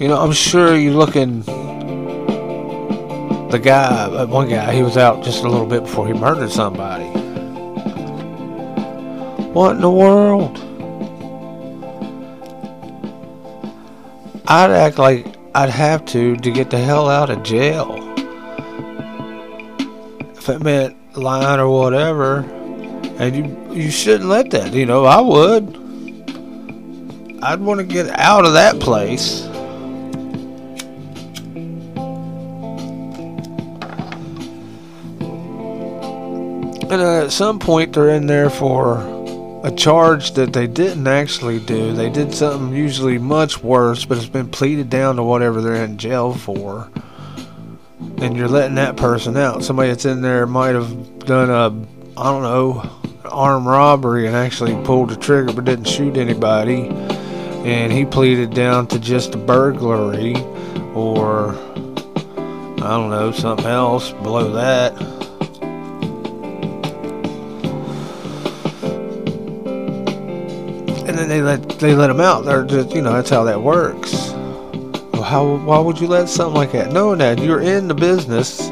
[0.00, 1.40] You know, I'm sure you're looking.
[3.50, 6.52] The guy, uh, one guy, he was out just a little bit before he murdered
[6.52, 7.06] somebody.
[9.50, 10.58] What in the world?
[14.46, 17.98] I'd act like I'd have to to get the hell out of jail.
[20.36, 22.38] If it meant lying or whatever,
[23.18, 24.72] and you you shouldn't let that.
[24.72, 25.76] You know, I would.
[27.42, 29.42] I'd want to get out of that place.
[36.90, 39.11] And uh, at some point, they're in there for
[39.62, 41.92] a charge that they didn't actually do.
[41.92, 45.98] They did something usually much worse, but it's been pleaded down to whatever they're in
[45.98, 46.90] jail for.
[48.18, 49.62] And you're letting that person out.
[49.62, 52.90] Somebody that's in there might have done a, I don't know,
[53.24, 56.88] armed robbery and actually pulled the trigger but didn't shoot anybody.
[57.64, 60.34] And he pleaded down to just a burglary
[60.94, 65.21] or, I don't know, something else below that.
[71.32, 72.44] They let they let them out.
[72.44, 74.32] They're just you know that's how that works.
[75.12, 76.92] Well, how why would you let something like that?
[76.92, 78.68] Knowing that you're in the business,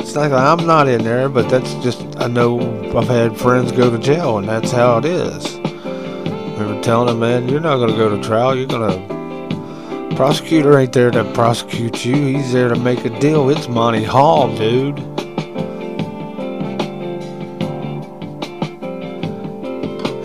[0.00, 2.58] it's not like I'm not in there, but that's just I know
[2.98, 5.56] I've had friends go to jail, and that's how it is.
[5.56, 8.56] We were telling them, man, you're not going to go to trial.
[8.56, 12.16] You're going to prosecutor ain't there to prosecute you.
[12.16, 13.48] He's there to make a deal.
[13.50, 14.98] It's Monty Hall, dude.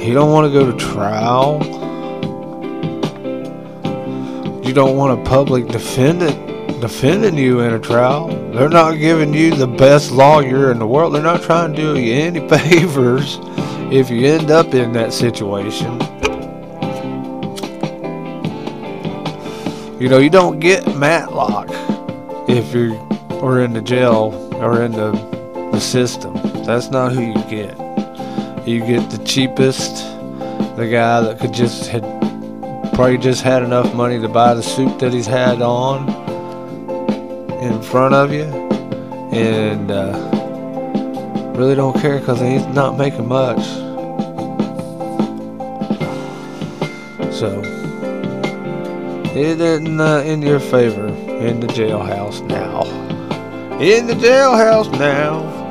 [0.05, 1.59] You don't want to go to trial.
[4.63, 8.27] You don't want a public defendant defending you in a trial.
[8.51, 11.15] They're not giving you the best lawyer in the world.
[11.15, 13.39] They're not trying to do you any favors
[13.91, 15.99] if you end up in that situation.
[19.99, 21.69] You know, you don't get Matlock
[22.47, 22.93] if you
[23.31, 25.13] are or in the jail or in the,
[25.71, 26.35] the system.
[26.63, 27.84] That's not who you get.
[28.65, 29.97] You get the cheapest,
[30.75, 32.01] the guy that could just had
[32.95, 36.09] probably just had enough money to buy the suit that he's had on
[37.61, 38.45] in front of you,
[39.31, 40.17] and uh,
[41.55, 43.63] really don't care because he's not making much.
[47.31, 47.61] So
[49.35, 52.81] it isn't uh, in your favor in the jailhouse now.
[53.79, 55.64] In the jailhouse now.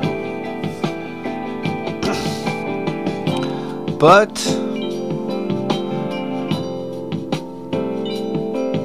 [4.04, 4.36] But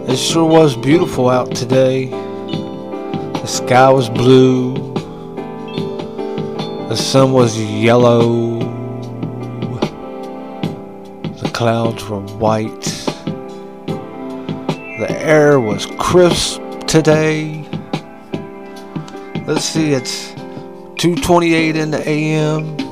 [0.09, 2.05] it sure was beautiful out today.
[2.05, 4.75] The sky was blue.
[6.87, 8.59] The sun was yellow.
[11.41, 12.85] The clouds were white.
[15.01, 17.67] The air was crisp today.
[19.45, 20.31] Let's see, it's
[20.95, 22.88] 2:28 in the AM.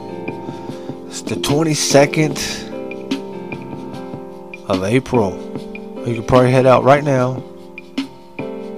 [1.27, 2.39] The 22nd
[4.69, 5.33] of April.
[6.07, 7.43] You could probably head out right now.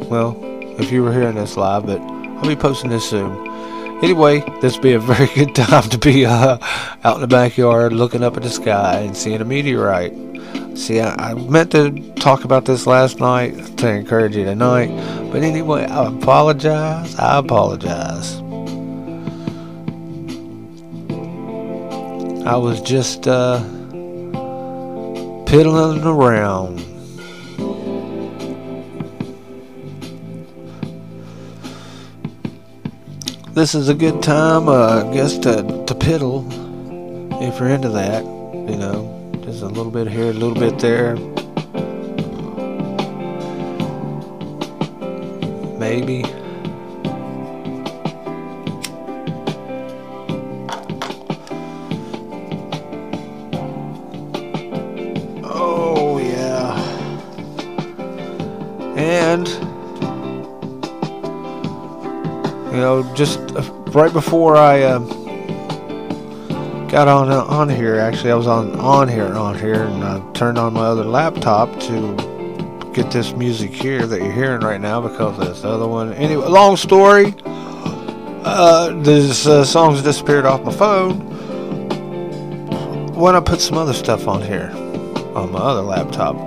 [0.09, 0.35] Well,
[0.79, 3.47] if you were hearing this live, but I'll be posting this soon.
[4.01, 6.57] Anyway, this would be a very good time to be uh,
[7.03, 10.13] out in the backyard looking up at the sky and seeing a meteorite.
[10.75, 14.87] See, I, I meant to talk about this last night to encourage you tonight,
[15.31, 17.13] but anyway, I apologize.
[17.19, 18.41] I apologize.
[22.49, 23.59] I was just uh,
[25.45, 26.79] piddling around.
[33.53, 36.43] This is a good time, uh, I guess, to, to piddle
[37.39, 38.23] if you're into that.
[38.23, 41.17] You know, just a little bit here, a little bit there.
[45.77, 46.23] Maybe.
[63.19, 63.61] Just uh,
[63.91, 64.99] right before I uh,
[66.87, 70.21] got on uh, on here, actually, I was on on here, on here, and I
[70.31, 75.01] turned on my other laptop to get this music here that you're hearing right now
[75.01, 76.13] because this other one.
[76.13, 77.35] Anyway, long story.
[77.45, 81.19] Uh, this uh, songs disappeared off my phone.
[83.15, 84.71] Why not put some other stuff on here
[85.35, 86.37] on my other laptop?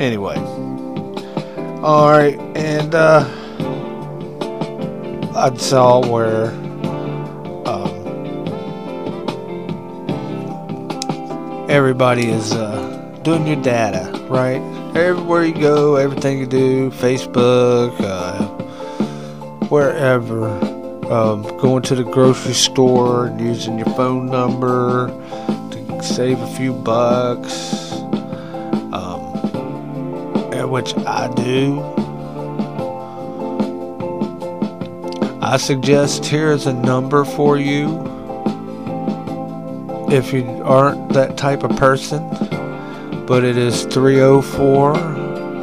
[0.00, 0.38] Anyway,
[1.84, 3.43] all right, and uh,
[5.36, 6.46] I saw where
[7.66, 7.90] um,
[11.68, 14.62] everybody is uh, doing your data, right?
[14.94, 18.46] Everywhere you go, everything you do, Facebook, uh,
[19.66, 20.50] wherever,
[21.12, 25.08] um, going to the grocery store and using your phone number
[25.72, 27.90] to save a few bucks,
[28.92, 29.20] um,
[30.70, 32.03] which I do.
[35.54, 38.02] I suggest here is a number for you
[40.10, 42.28] if you aren't that type of person,
[43.24, 44.96] but it is 304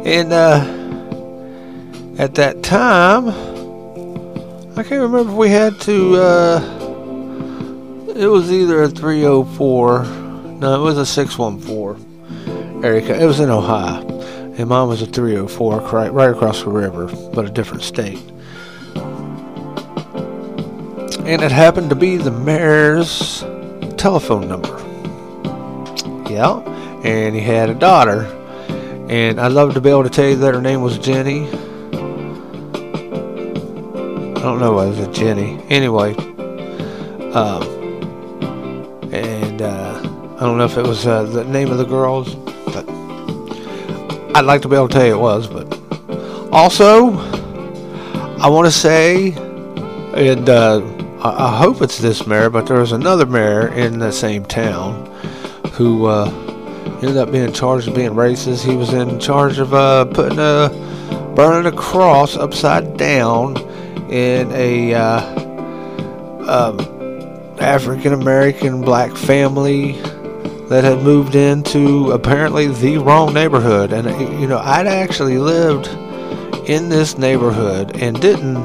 [0.06, 0.60] And uh,
[2.22, 3.30] at that time,
[4.78, 6.60] I can't remember if we had to, uh,
[8.14, 10.04] it was either a 304,
[10.60, 12.07] no, it was a 614
[12.82, 13.22] code.
[13.22, 14.06] It was in Ohio.
[14.58, 18.18] And mine was a 304 right, across the river, but a different state.
[21.28, 23.42] And it happened to be the mayor's
[23.98, 24.76] telephone number.
[26.28, 26.60] Yeah.
[27.04, 28.26] And he had a daughter.
[29.10, 31.48] And I'd love to be able to tell you that her name was Jenny.
[34.38, 35.62] I don't know, why it was Jenny?
[35.70, 36.16] Anyway.
[37.34, 37.64] Um,
[39.14, 40.00] and uh,
[40.38, 42.36] I don't know if it was uh, the name of the girls,
[44.38, 45.66] I'd like to be able to tell you it was, but
[46.52, 47.18] also,
[48.38, 49.32] I want to say,
[50.14, 50.80] and uh,
[51.24, 55.08] I, I hope it's this mayor, but there was another mayor in the same town
[55.72, 56.30] who uh,
[57.02, 58.64] ended up being charged of being racist.
[58.64, 60.70] He was in charge of uh, putting a
[61.36, 63.58] burning a cross upside down
[64.12, 65.20] in a uh,
[66.48, 70.00] um, African American black family
[70.70, 73.94] that had moved into apparently the wrong neighborhood.
[73.94, 74.08] And,
[74.40, 75.88] you know, I'd actually lived
[76.70, 78.62] in this neighborhood and didn't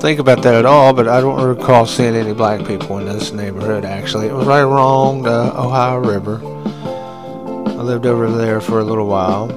[0.00, 3.32] think about that at all, but I don't recall seeing any black people in this
[3.32, 4.28] neighborhood actually.
[4.28, 6.40] It was right along the Ohio River.
[6.44, 9.50] I lived over there for a little while.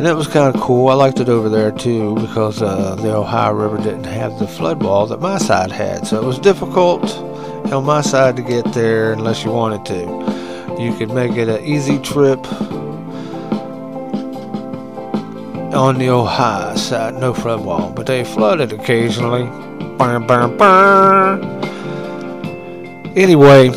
[0.00, 0.88] And it was kind of cool.
[0.88, 4.82] I liked it over there too because uh, the Ohio River didn't have the flood
[4.82, 6.06] wall that my side had.
[6.06, 7.02] So it was difficult
[7.72, 10.80] on my side to get there unless you wanted to.
[10.82, 12.44] You could make it an easy trip
[15.72, 19.44] on the Ohio side, no flood wall, but they flooded occasionally.
[19.96, 21.44] Burn, burn, burn.
[23.16, 23.70] Anyway,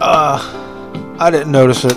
[0.00, 1.96] uh, I didn't notice it,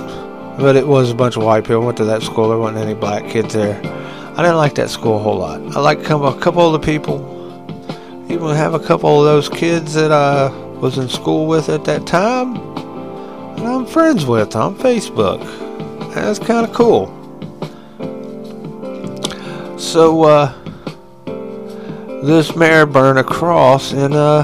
[0.57, 1.81] but it was a bunch of white people.
[1.81, 2.49] Went to that school.
[2.49, 3.79] There wasn't any black kids there.
[3.83, 5.61] I didn't like that school a whole lot.
[5.75, 7.36] I like a couple of the people.
[8.29, 10.49] Even have a couple of those kids that I
[10.79, 12.57] was in school with at that time.
[13.57, 15.39] And I'm friends with on Facebook.
[16.13, 17.13] That's kind of cool.
[19.77, 20.53] So, uh,
[22.23, 24.43] this mayor burned a cross in a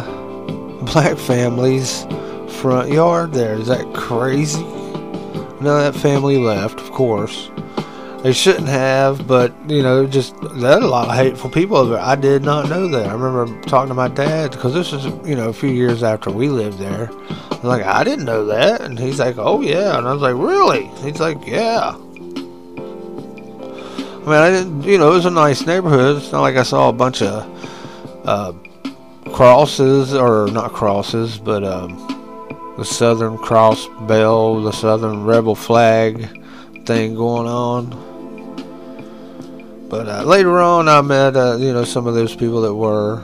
[0.94, 2.06] black family's
[2.62, 3.56] front yard there.
[3.56, 4.64] Is that crazy?
[4.64, 7.50] Of that family left, of course.
[8.24, 12.01] They shouldn't have, but you know, just there a lot of hateful people over there.
[12.01, 13.07] I did not know that.
[13.07, 16.32] I remember talking to my dad because this was, you know, a few years after
[16.32, 17.09] we lived there.
[17.51, 20.36] I like, I didn't know that, and he's like, Oh yeah, and I was like,
[20.36, 20.86] Really?
[21.03, 21.97] He's like, Yeah.
[24.24, 26.15] I mean, I didn't, you know, it was a nice neighborhood.
[26.15, 27.45] It's not like I saw a bunch of
[28.26, 28.53] uh,
[29.34, 31.97] crosses, or not crosses, but um,
[32.78, 36.41] the Southern Cross Bell, the Southern Rebel flag
[36.86, 38.12] thing going on.
[39.94, 43.22] But uh, later on, I met, uh, you know, some of those people that were,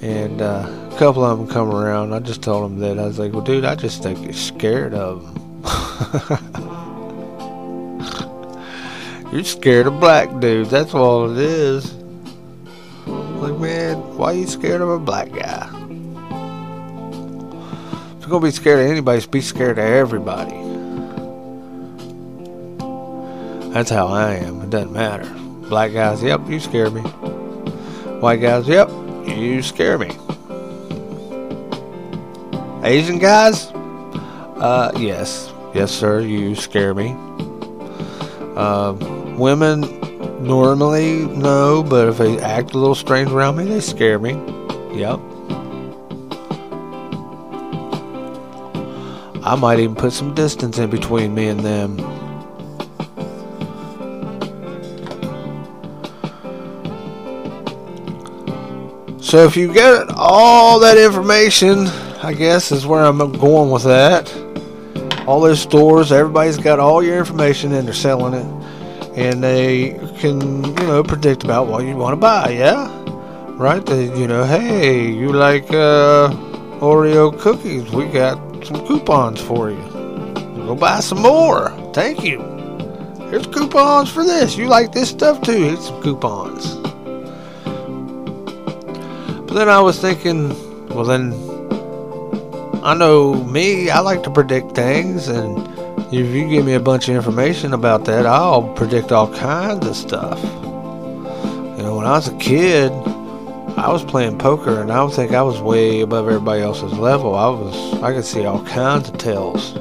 [0.00, 2.14] and uh, a couple of them come around.
[2.14, 4.94] I just told them that I was like, "Well, dude, I just think you're scared
[4.94, 5.34] of them."
[9.32, 10.70] You're scared of black dudes.
[10.70, 11.92] That's all it is.
[13.06, 15.66] Like, man, why are you scared of a black guy?
[18.14, 20.56] If you're gonna be scared of anybody, be scared of everybody.
[23.74, 24.62] That's how I am.
[24.62, 25.30] It doesn't matter.
[25.68, 27.00] Black guys, yep, you scare me.
[28.20, 28.88] White guys, yep,
[29.26, 30.10] you scare me.
[32.84, 33.66] Asian guys,
[34.58, 37.16] uh, yes, yes, sir, you scare me.
[38.54, 38.92] Uh,
[39.36, 39.80] women
[40.40, 44.32] normally no, but if they act a little strange around me, they scare me.
[44.94, 45.18] Yep.
[49.42, 52.15] I might even put some distance in between me and them.
[59.26, 61.88] So if you get all that information,
[62.22, 64.32] I guess is where I'm going with that.
[65.26, 69.18] All those stores, everybody's got all your information and they're selling it.
[69.18, 72.88] And they can, you know, predict about what you want to buy, yeah?
[73.56, 73.84] Right?
[73.84, 76.30] They, you know, hey, you like uh,
[76.78, 77.90] Oreo cookies?
[77.90, 79.82] We got some coupons for you.
[80.54, 81.70] Go buy some more.
[81.92, 82.38] Thank you.
[83.28, 84.56] Here's coupons for this.
[84.56, 85.64] You like this stuff too?
[85.64, 86.85] Here's some coupons.
[89.56, 90.50] Then I was thinking,
[90.90, 91.32] well, then
[92.84, 95.66] I know me, I like to predict things, and
[96.12, 99.96] if you give me a bunch of information about that, I'll predict all kinds of
[99.96, 100.38] stuff.
[100.44, 102.92] You know, when I was a kid,
[103.78, 107.34] I was playing poker, and I would think I was way above everybody else's level.
[107.34, 109.74] I was, I could see all kinds of tells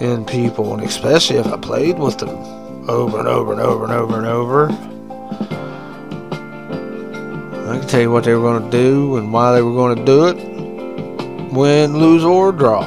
[0.00, 3.92] in people, and especially if I played with them over and over and over and
[3.92, 4.91] over and over.
[7.72, 9.96] I can tell you what they were going to do and why they were going
[9.96, 10.36] to do it.
[11.52, 12.84] Win, lose, or draw.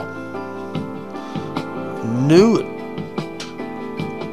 [2.03, 2.75] Knew it.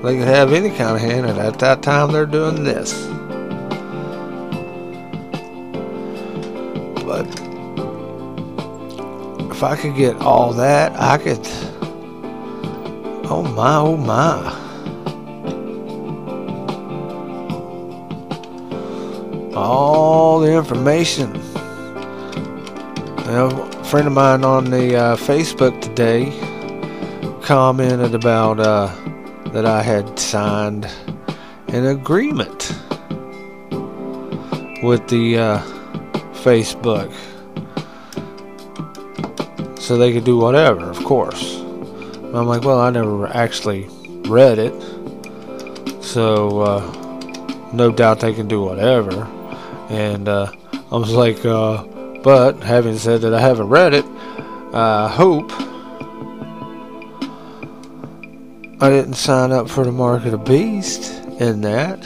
[0.02, 2.92] They could have any kind of hand, and at that time they're doing this.
[7.06, 7.26] But
[9.50, 11.40] if I could get all that, I could.
[13.30, 14.61] Oh my, oh my.
[19.54, 21.34] All the information.
[23.34, 26.30] A friend of mine on the uh, Facebook today
[27.42, 28.86] commented about uh,
[29.52, 30.86] that I had signed
[31.68, 32.72] an agreement
[34.82, 35.58] with the uh,
[36.42, 37.12] Facebook
[39.78, 41.56] so they could do whatever, of course.
[41.56, 43.88] And I'm like, well, I never actually
[44.28, 44.72] read it,
[46.02, 49.28] so uh, no doubt they can do whatever.
[49.92, 50.50] And uh,
[50.90, 51.84] I was like, uh,
[52.22, 54.06] but having said that, I haven't read it.
[54.72, 55.52] I hope
[58.80, 62.02] I didn't sign up for the mark of the beast in that.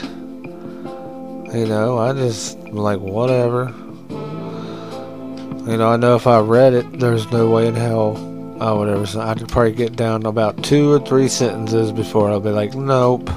[1.53, 3.73] You know, I just like whatever.
[5.69, 8.17] You know, I know if I read it, there's no way in hell
[8.61, 9.19] I would ever.
[9.19, 13.29] I'd probably get down to about two or three sentences before I'll be like, nope.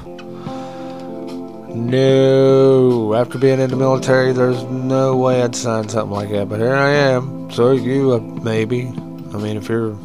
[1.73, 3.13] No.
[3.13, 6.49] After being in the military, there's no way I'd sign something like that.
[6.49, 7.49] But here I am.
[7.51, 8.87] So you, uh, maybe.
[9.33, 9.95] I mean, if you're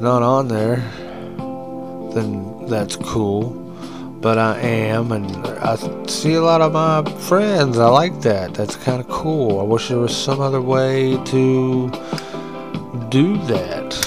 [0.00, 0.76] not on there,
[2.14, 3.50] then that's cool.
[4.20, 7.78] But I am, and I see a lot of my friends.
[7.78, 8.54] I like that.
[8.54, 9.60] That's kind of cool.
[9.60, 11.90] I wish there was some other way to
[13.08, 14.06] do that.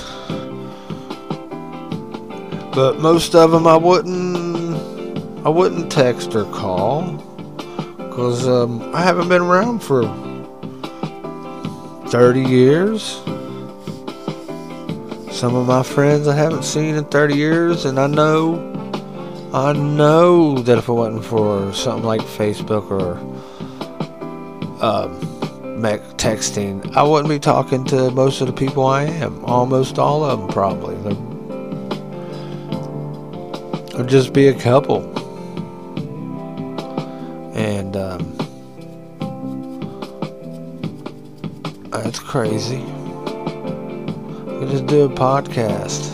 [2.73, 4.28] But most of them I wouldn't.
[5.45, 7.13] I wouldn't text or call
[7.97, 10.03] because um, I haven't been around for
[12.09, 13.21] 30 years.
[15.31, 18.57] Some of my friends I haven't seen in 30 years, and I know,
[19.53, 23.17] I know that if it wasn't for something like Facebook or
[24.83, 25.21] um,
[26.17, 29.45] texting, I wouldn't be talking to most of the people I am.
[29.45, 30.95] Almost all of them, probably.
[30.95, 31.15] There
[33.99, 35.18] would just be a couple.
[37.89, 38.37] And um,
[41.89, 42.77] that's crazy.
[42.77, 46.11] We just do a podcast.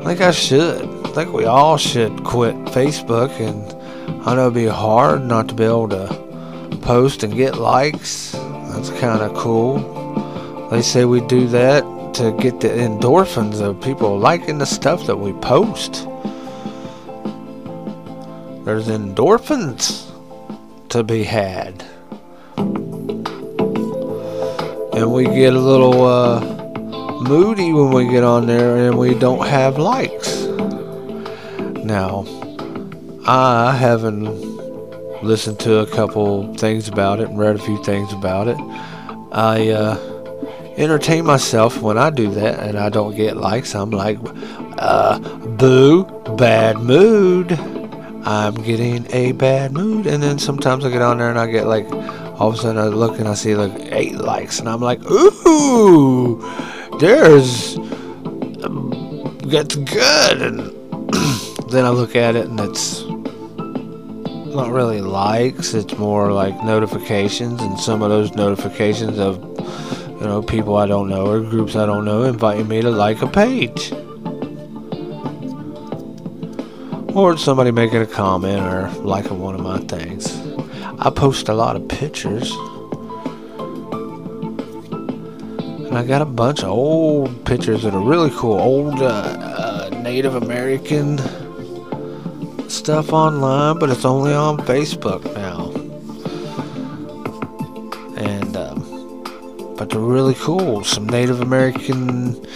[0.00, 0.84] I think I should.
[1.04, 5.54] I think we all should quit Facebook, and I know it'd be hard not to
[5.54, 8.32] be able to post and get likes.
[8.32, 9.80] That's kind of cool.
[10.70, 11.82] They say we do that
[12.14, 16.06] to get the endorphins of people liking the stuff that we post.
[18.64, 20.09] There's endorphins
[20.90, 21.84] to be had.
[24.92, 26.40] And we get a little uh,
[27.20, 30.42] moody when we get on there and we don't have likes.
[31.84, 32.26] Now,
[33.26, 34.24] I haven't
[35.22, 38.58] listened to a couple things about it and read a few things about it.
[39.32, 39.96] I uh,
[40.76, 43.74] entertain myself when I do that and I don't get likes.
[43.74, 44.18] I'm like,
[44.78, 45.18] uh,
[45.56, 46.04] boo,
[46.36, 47.50] bad mood.
[48.24, 50.06] I'm getting a bad mood.
[50.06, 51.90] And then sometimes I get on there and I get like,
[52.40, 55.00] all of a sudden I look and I see like eight likes and I'm like,
[55.10, 56.40] ooh,
[56.98, 60.42] there's, um, that's good.
[60.42, 60.58] And
[61.70, 63.02] then I look at it and it's
[64.54, 67.60] not really likes, it's more like notifications.
[67.62, 69.38] And some of those notifications of,
[70.20, 73.22] you know, people I don't know or groups I don't know inviting me to like
[73.22, 73.92] a page.
[77.20, 80.40] Or somebody making a comment or liking one of my things.
[80.98, 82.50] I post a lot of pictures.
[85.86, 88.58] And I got a bunch of old pictures that are really cool.
[88.58, 91.18] Old uh, uh, Native American
[92.70, 95.72] stuff online, but it's only on Facebook now.
[98.16, 100.84] And, um, but they're really cool.
[100.84, 102.46] Some Native American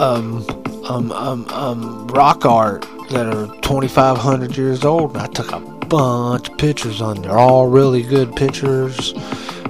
[0.00, 0.44] um,
[0.84, 5.16] um, um, um, rock art that are 2,500 years old.
[5.16, 7.36] I took a bunch of pictures on there.
[7.36, 9.12] All really good pictures.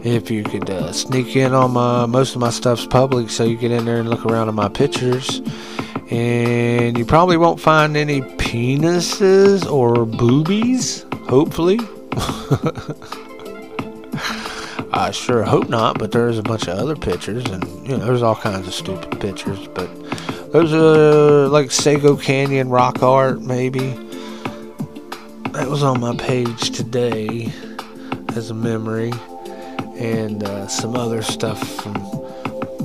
[0.05, 3.57] If you could uh, sneak in on my, most of my stuff's public, so you
[3.57, 5.41] get in there and look around at my pictures.
[6.11, 11.79] And you probably won't find any penises or boobies, hopefully.
[14.93, 18.23] I sure hope not, but there's a bunch of other pictures, and you know, there's
[18.23, 19.69] all kinds of stupid pictures.
[19.69, 19.89] But
[20.53, 23.91] there's a like Sego Canyon rock art, maybe.
[25.53, 27.53] That was on my page today
[28.37, 29.13] as a memory,
[29.97, 31.95] and uh, some other stuff from.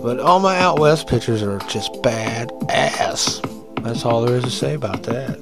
[0.02, 3.42] But all my out west pictures are just bad ass.
[3.82, 5.40] That's all there is to say about that.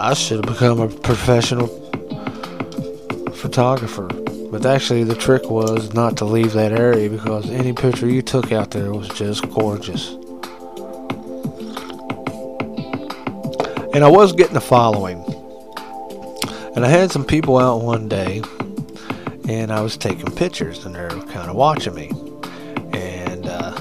[0.00, 1.66] I should have become a professional
[3.34, 4.08] photographer.
[4.50, 8.50] But actually, the trick was not to leave that area because any picture you took
[8.50, 10.16] out there was just gorgeous.
[13.98, 15.24] And I was getting a following.
[16.76, 18.42] And I had some people out one day,
[19.48, 22.12] and I was taking pictures, and they're kind of watching me.
[22.92, 23.76] And uh,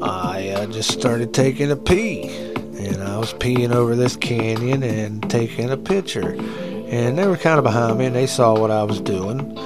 [0.00, 2.34] I uh, just started taking a pee.
[2.78, 6.30] And I was peeing over this canyon and taking a picture.
[6.30, 9.58] And they were kind of behind me, and they saw what I was doing.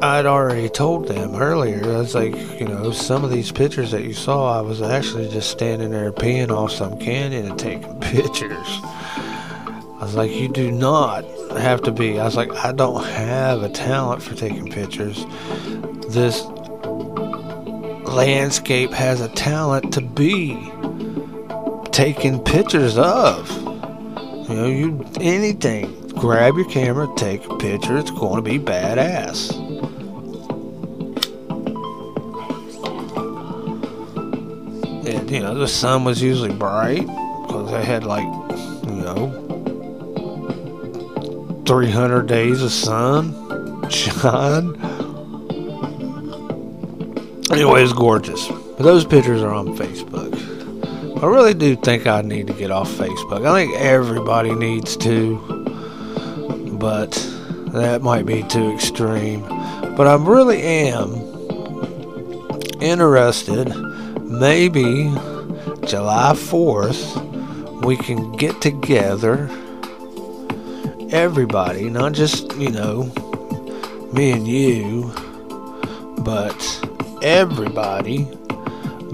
[0.00, 4.04] I'd already told them earlier, I was like, you know, some of these pictures that
[4.04, 8.68] you saw, I was actually just standing there peeing off some canyon and taking pictures.
[8.84, 11.24] I was like, you do not
[11.58, 12.20] have to be.
[12.20, 15.26] I was like, I don't have a talent for taking pictures.
[16.08, 16.44] This
[18.06, 20.54] landscape has a talent to be
[21.90, 23.50] taking pictures of.
[24.48, 26.08] You know, you anything.
[26.10, 27.96] Grab your camera, take a picture.
[27.98, 29.67] It's going to be badass.
[35.30, 37.06] You know, the sun was usually bright
[37.46, 38.24] because they had like,
[38.86, 39.44] you know,
[41.66, 44.74] 300 days of sun shine.
[47.50, 48.48] Anyway, it's gorgeous.
[48.48, 50.28] But those pictures are on Facebook.
[51.22, 53.46] I really do think I need to get off Facebook.
[53.46, 55.36] I think everybody needs to,
[56.78, 57.10] but
[57.72, 59.42] that might be too extreme.
[59.96, 61.14] But I really am
[62.80, 63.87] interested.
[64.38, 65.10] Maybe
[65.84, 69.50] July 4th, we can get together,
[71.10, 73.04] everybody, not just, you know,
[74.12, 75.12] me and you,
[76.20, 76.54] but
[77.20, 78.28] everybody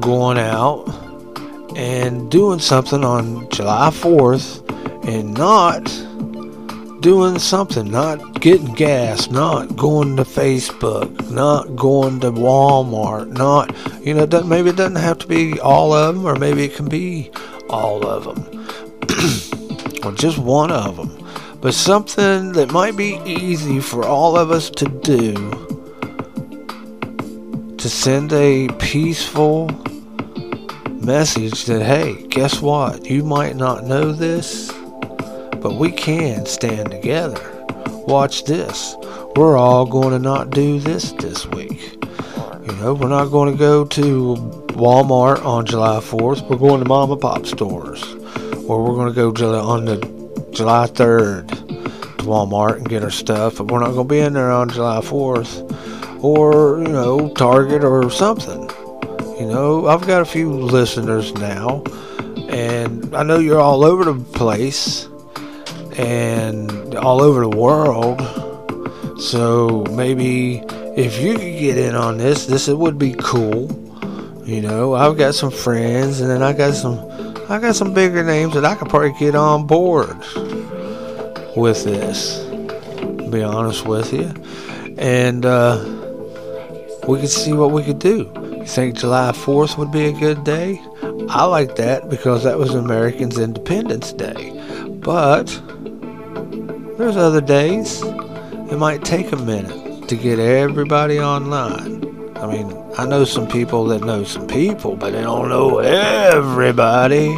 [0.00, 0.84] going out
[1.74, 4.60] and doing something on July 4th
[5.08, 5.88] and not
[7.04, 13.70] doing something, not getting gas, not going to Facebook, not going to Walmart, not,
[14.02, 16.64] you know, it doesn't- maybe it doesn't have to be all of them, or maybe
[16.64, 17.30] it can be
[17.68, 18.66] all of them,
[20.02, 21.10] or just one of them.
[21.60, 25.34] But something that might be easy for all of us to do
[27.76, 29.70] to send a peaceful
[31.02, 33.04] message that, hey, guess what?
[33.04, 34.72] You might not know this,
[35.64, 37.40] but we can stand together.
[38.06, 38.96] Watch this.
[39.34, 41.80] We're all going to not do this this week.
[42.66, 44.34] You know, we're not going to go to
[44.74, 46.46] Walmart on July 4th.
[46.50, 48.04] We're going to mom and pop stores.
[48.68, 49.96] Or we're going to go on the
[50.52, 53.56] July 3rd to Walmart and get our stuff.
[53.56, 56.22] But we're not going to be in there on July 4th.
[56.22, 58.68] Or, you know, Target or something.
[59.40, 61.82] You know, I've got a few listeners now.
[62.50, 65.08] And I know you're all over the place
[65.96, 68.20] and all over the world.
[69.20, 70.62] So maybe
[70.96, 73.70] if you could get in on this, this it would be cool.
[74.44, 76.98] You know, I've got some friends, and then I got some,
[77.48, 80.16] I got some bigger names that I could probably get on board
[81.56, 82.40] with this.
[83.30, 84.32] Be honest with you,
[84.98, 85.82] and uh,
[87.08, 88.30] we could see what we could do.
[88.64, 90.80] You think July 4th would be a good day?
[91.28, 94.52] I like that because that was Americans' Independence Day.
[95.02, 95.48] But
[96.96, 98.02] there's other days.
[98.02, 102.04] It might take a minute to get everybody online.
[102.36, 107.28] I mean, I know some people that know some people, but they don't know everybody.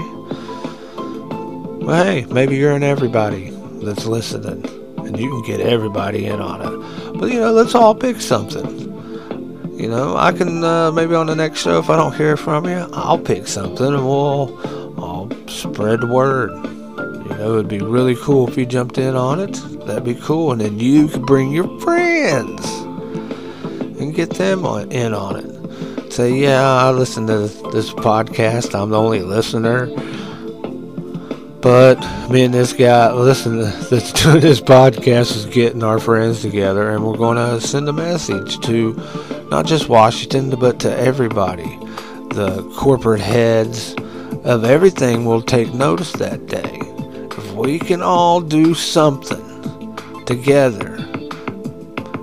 [1.85, 3.51] Well, hey, maybe you're an everybody
[3.83, 4.65] that's listening,
[4.99, 7.19] and you can get everybody in on it.
[7.19, 8.87] But you know, let's all pick something.
[9.79, 12.67] You know, I can uh, maybe on the next show if I don't hear from
[12.67, 14.59] you, I'll pick something and we'll
[15.03, 16.76] I'll spread the word.
[17.47, 19.53] Know, it'd be really cool if you jumped in on it.
[19.86, 22.68] That'd be cool, and then you could bring your friends
[24.01, 26.12] and get them on, in on it.
[26.12, 28.74] Say, yeah, I listen to this, this podcast.
[28.74, 29.86] I'm the only listener.
[31.61, 36.90] But me and this guy, listen, that's doing this podcast is getting our friends together,
[36.90, 39.01] and we're going to send a message to
[39.53, 41.78] not just Washington, but to everybody.
[42.30, 43.94] The corporate heads
[44.42, 46.95] of everything will take notice that day.
[47.57, 49.97] We can all do something
[50.27, 50.99] together,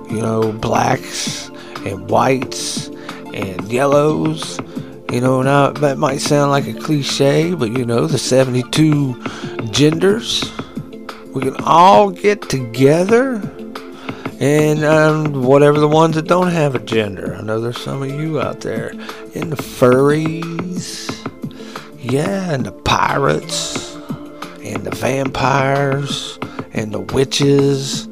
[0.08, 1.50] you know, blacks
[1.84, 2.88] and whites
[3.34, 4.60] and yellows.
[5.10, 9.20] You know, now that might sound like a cliche, but you know, the 72
[9.70, 10.52] genders,
[11.34, 13.42] we can all get together
[14.40, 17.34] and um, whatever the ones that don't have a gender.
[17.34, 18.90] I know there's some of you out there.
[19.34, 21.10] In the furries,
[21.98, 23.73] yeah, and the pirates,
[24.74, 26.38] and the vampires,
[26.72, 28.08] and the witches.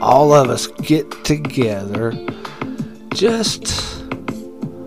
[0.00, 2.12] All of us get together
[3.14, 4.02] just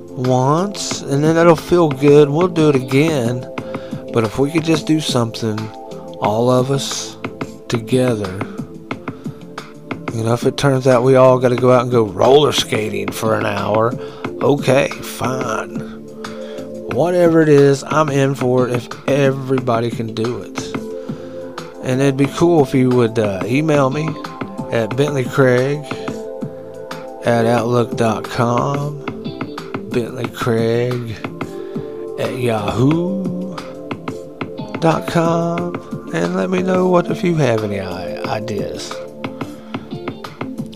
[0.10, 2.30] once, and then it'll feel good.
[2.30, 3.42] We'll do it again.
[4.14, 5.60] But if we could just do something,
[6.20, 7.18] all of us
[7.68, 8.32] together,
[10.14, 12.52] you know, if it turns out we all got to go out and go roller
[12.52, 13.94] skating for an hour,
[14.42, 15.80] okay, fine.
[16.94, 20.73] Whatever it is, I'm in for it if everybody can do it.
[21.84, 24.08] And it'd be cool if you would uh, email me
[24.72, 25.84] at bentleycraig
[27.26, 29.06] at outlook.com,
[29.90, 31.12] bentleycraig
[32.22, 33.34] at yahoo.com,
[36.14, 38.94] and let me know what if you have any ideas.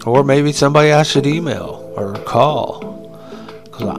[0.05, 2.81] Or maybe somebody I should email or call.
[3.63, 3.97] Because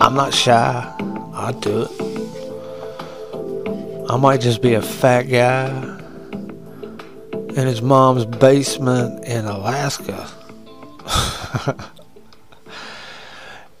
[0.00, 0.94] I'm not shy.
[1.34, 1.90] I'd do it.
[4.10, 5.97] I might just be a fat guy
[7.58, 10.28] in his mom's basement in Alaska.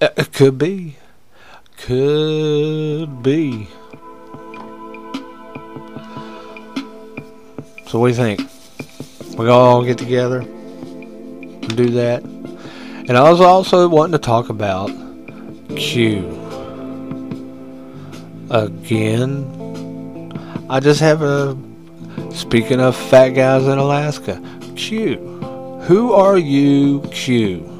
[0.00, 0.96] it could be.
[1.76, 3.68] Could be.
[7.86, 8.40] So what do you think?
[9.38, 12.24] We all get together and do that.
[12.24, 14.90] And I was also wanting to talk about
[15.76, 16.26] Q.
[18.50, 19.54] Again.
[20.68, 21.56] I just have a
[22.32, 24.42] speaking of fat guys in Alaska.
[24.76, 25.16] Q.
[25.86, 27.78] Who are you, Q?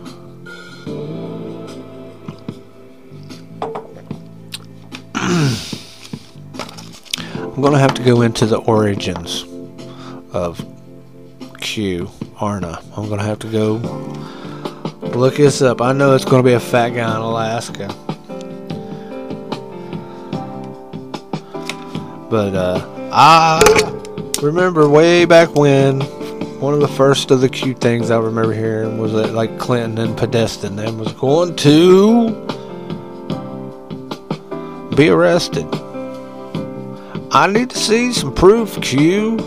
[7.59, 9.45] I'm gonna have to go into the origins
[10.33, 10.65] of
[11.61, 12.81] Q Arna.
[12.97, 13.75] I'm gonna have to go
[15.17, 15.81] look this up.
[15.83, 17.89] I know it's gonna be a fat guy in Alaska.
[22.31, 23.98] But uh I
[24.43, 26.01] remember way back when
[26.61, 29.99] one of the first of the cute things I remember hearing was that like Clinton
[29.99, 32.31] and Podesta them was going to
[34.95, 35.67] be arrested.
[37.31, 39.39] I need to see some proof, Q.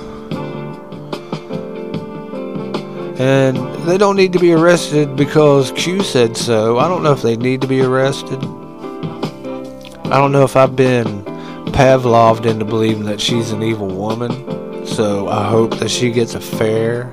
[3.17, 6.79] And they don't need to be arrested because Q said so.
[6.79, 8.39] I don't know if they need to be arrested.
[10.05, 11.23] I don't know if I've been
[11.71, 14.70] Pavloved into believing that she's an evil woman.
[14.91, 17.09] So I hope that she gets a fair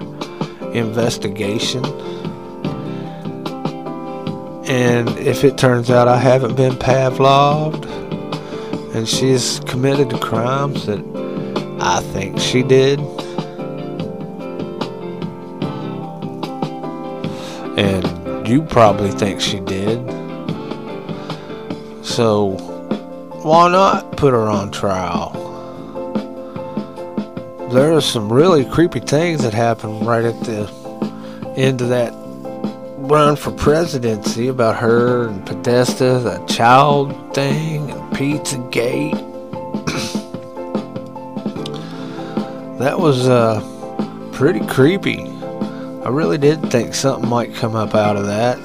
[0.74, 1.84] investigation.
[4.66, 7.86] And if it turns out I haven't been Pavloved
[8.94, 10.98] and she's committed the crimes that
[11.80, 12.98] I think she did,
[17.78, 19.98] and you probably think she did,
[22.04, 22.56] so
[23.44, 25.47] why not put her on trial?
[27.70, 30.66] There are some really creepy things that happened right at the
[31.54, 32.14] end of that
[32.96, 39.12] run for presidency about her and Podesta, the child thing, and Pizzagate.
[42.78, 43.60] that was uh,
[44.32, 45.26] pretty creepy.
[46.04, 48.58] I really did think something might come up out of that.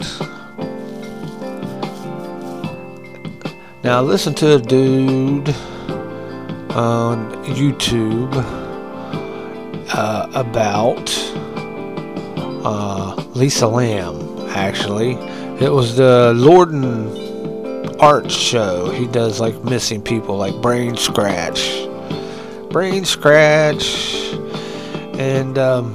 [3.84, 5.50] Now, I listened to a dude
[6.72, 8.63] on YouTube
[9.94, 11.12] uh, about
[12.66, 15.12] uh, Lisa Lam, actually.
[15.64, 18.90] It was the Lorden Art Show.
[18.90, 21.88] He does like missing people, like Brain Scratch.
[22.70, 24.34] Brain Scratch.
[25.18, 25.94] And um,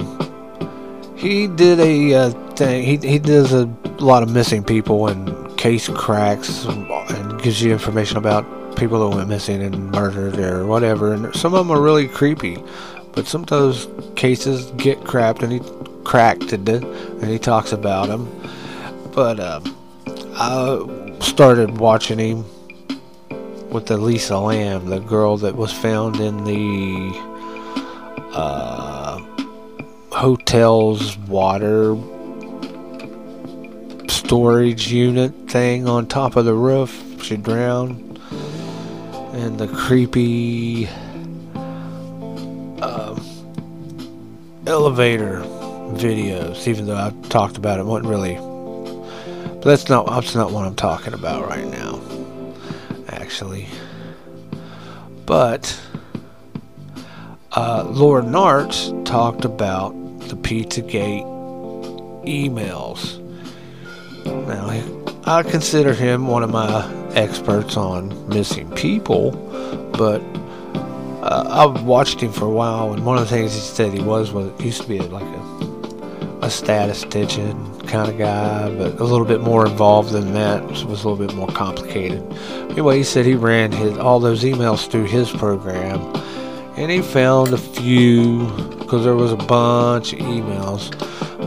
[1.17, 2.85] he did a uh, thing.
[2.85, 3.67] He, he does a
[3.99, 9.29] lot of missing people and case cracks and gives you information about people that went
[9.29, 11.13] missing and murdered or whatever.
[11.13, 12.63] And some of them are really creepy.
[13.19, 15.61] But some of those cases get cracked and he
[16.05, 18.31] cracked it and he talks about them.
[19.13, 19.77] But um,
[20.37, 22.45] I started watching him
[23.71, 27.11] with the Lisa Lam, the girl that was found in the
[28.35, 29.19] uh,
[30.13, 31.97] hotel's water
[34.09, 37.21] storage unit thing on top of the roof.
[37.25, 38.21] She drowned.
[39.33, 40.89] And the creepy
[44.69, 45.41] elevator
[45.95, 48.35] videos, even though I've talked about it, wasn't really.
[48.35, 52.01] But that's not that's not what I'm talking about right now,
[53.09, 53.67] actually.
[55.25, 55.81] But
[57.53, 59.93] uh, Lord Nartz talked about
[60.29, 61.25] the Pizzagate
[62.25, 63.19] emails.
[64.47, 64.69] Now,
[65.25, 69.31] I consider him one of my experts on missing people,
[69.97, 70.21] but
[71.23, 74.01] uh, I've watched him for a while, and one of the things he said he
[74.01, 75.59] was was used to be like a
[76.41, 80.63] a statistician kind of guy, but a little bit more involved than that.
[80.63, 82.23] It was a little bit more complicated.
[82.71, 86.01] Anyway, he said he ran his all those emails through his program,
[86.77, 88.47] and he found a few
[88.79, 90.91] because there was a bunch of emails,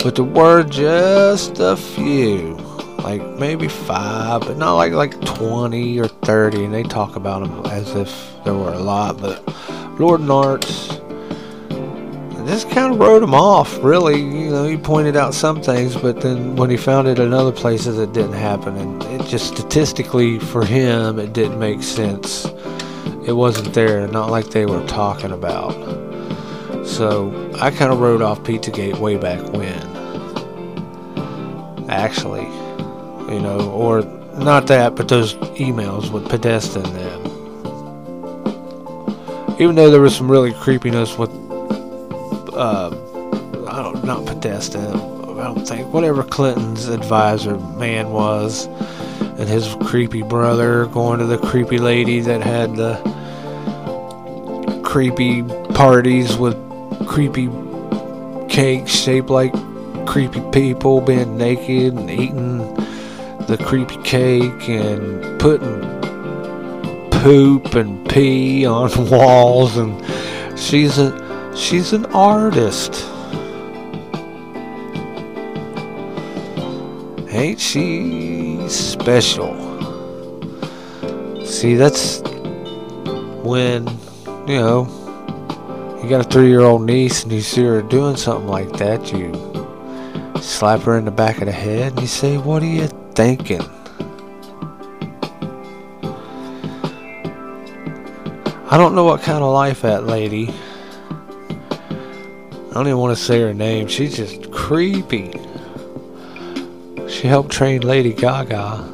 [0.03, 2.57] but there were just a few,
[3.03, 6.65] like maybe five, but not like like 20 or 30.
[6.65, 9.45] And they talk about them as if there were a lot, but
[9.99, 11.01] Lord Narts
[12.51, 14.19] just kind of wrote him off, really.
[14.19, 17.51] You know, he pointed out some things, but then when he found it in other
[17.51, 18.75] places, it didn't happen.
[18.75, 22.45] And it just statistically, for him, it didn't make sense.
[23.25, 25.73] It wasn't there, not like they were talking about.
[26.85, 27.31] So
[27.61, 29.79] I kind of wrote off Pizzagate way back when.
[31.89, 32.47] Actually,
[33.31, 34.01] you know, or
[34.37, 37.21] not that, but those emails with Podesta in them.
[39.59, 41.29] Even though there was some really creepiness with,
[42.53, 42.89] uh,
[43.69, 48.65] I don't, not Podesta, I don't think, whatever Clinton's advisor man was,
[49.37, 52.95] and his creepy brother going to the creepy lady that had the
[54.83, 56.57] creepy parties with
[57.07, 57.49] creepy
[58.49, 59.53] cakes shaped like
[60.05, 62.80] creepy people being naked and eating
[63.51, 65.81] the creepy cake and putting
[67.11, 69.91] poop and pee on walls and
[70.57, 73.05] she's a she's an artist.
[77.27, 79.53] Ain't she special?
[81.45, 82.21] See that's
[83.43, 83.85] when
[84.47, 89.11] you know you got a three-year-old niece and you see her doing something like that
[89.11, 89.29] you
[90.41, 93.61] slap her in the back of the head and you say what are you thinking
[98.71, 100.49] I don't know what kind of life that lady.
[101.69, 103.87] I don't even want to say her name.
[103.87, 105.33] She's just creepy.
[107.09, 108.87] She helped train Lady Gaga.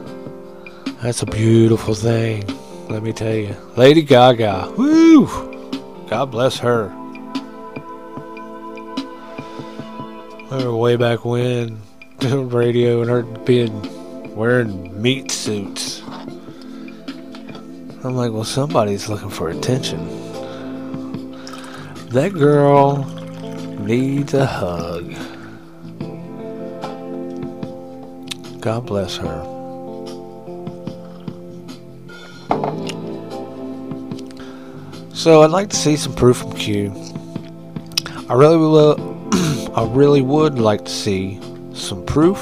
[1.04, 2.44] That's a beautiful thing,
[2.90, 3.56] let me tell you.
[3.76, 4.74] Lady Gaga.
[4.76, 5.28] Woo!
[6.10, 6.88] God bless her.
[10.50, 11.80] Remember way back when
[12.18, 13.97] doing radio and her being
[14.38, 16.04] wearing meat suits.
[18.04, 20.06] I'm like, well, somebody's looking for attention.
[22.10, 23.04] That girl
[23.80, 25.12] needs a hug.
[28.62, 29.44] God bless her.
[35.16, 36.94] So I'd like to see some proof from Q.
[38.30, 39.18] I really will.
[39.76, 41.40] I really would like to see
[41.74, 42.38] some proof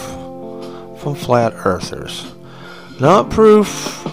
[1.06, 2.34] from flat earthers.
[3.00, 4.04] Not proof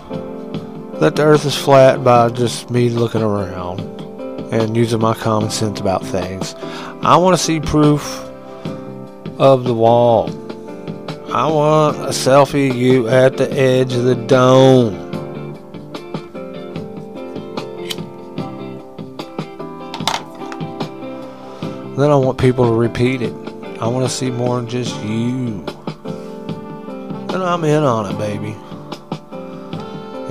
[1.01, 3.81] that the earth is flat by just me looking around
[4.53, 6.55] and using my common sense about things.
[7.01, 8.05] I want to see proof
[9.39, 10.29] of the wall.
[11.33, 14.93] I want a selfie of you at the edge of the dome.
[21.97, 23.33] Then I want people to repeat it.
[23.81, 25.65] I want to see more than just you.
[27.33, 28.55] And I'm in on it, baby.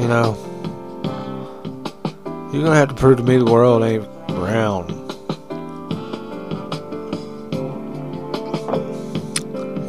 [0.01, 0.37] You know,
[2.53, 4.91] you're gonna have to prove to me the world ain't round.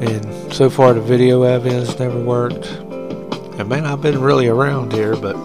[0.03, 2.67] And so far, the video evidence never worked.
[3.59, 5.37] And man, I've been really around here, but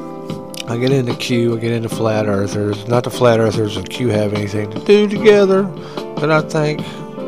[0.69, 2.87] I get into Q, I get into flat earthers.
[2.87, 5.63] Not the flat earthers and Q have anything to do together,
[6.15, 6.79] but I think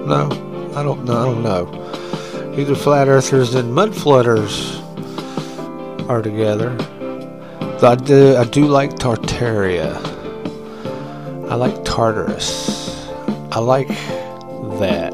[0.08, 0.30] no,
[0.76, 1.18] I don't know.
[1.18, 2.09] I don't know.
[2.58, 4.80] Either flat earthers and mud flooders
[6.10, 6.76] are together.
[7.82, 9.96] I do, I do like Tartaria.
[11.50, 13.08] I like Tartarus.
[13.52, 13.88] I like
[14.80, 15.14] that.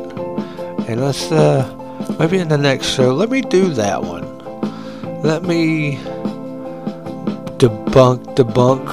[0.88, 1.64] And let's, uh,
[2.20, 4.26] maybe in the next show, let me do that one.
[5.22, 5.98] Let me
[7.58, 8.86] debunk, debunk,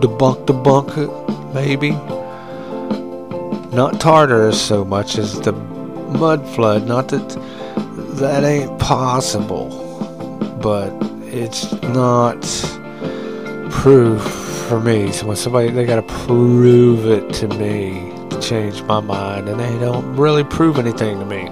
[0.00, 1.92] debunk, debunk it, maybe.
[3.74, 5.52] Not Tartarus so much as the
[6.18, 6.86] mud flood.
[6.86, 7.28] Not that
[8.18, 9.68] that ain't possible,
[10.62, 10.92] but
[11.26, 12.40] it's not
[13.70, 14.22] proof
[14.68, 15.10] for me.
[15.12, 19.78] So when somebody they gotta prove it to me to change my mind, and they
[19.78, 21.48] don't really prove anything to me.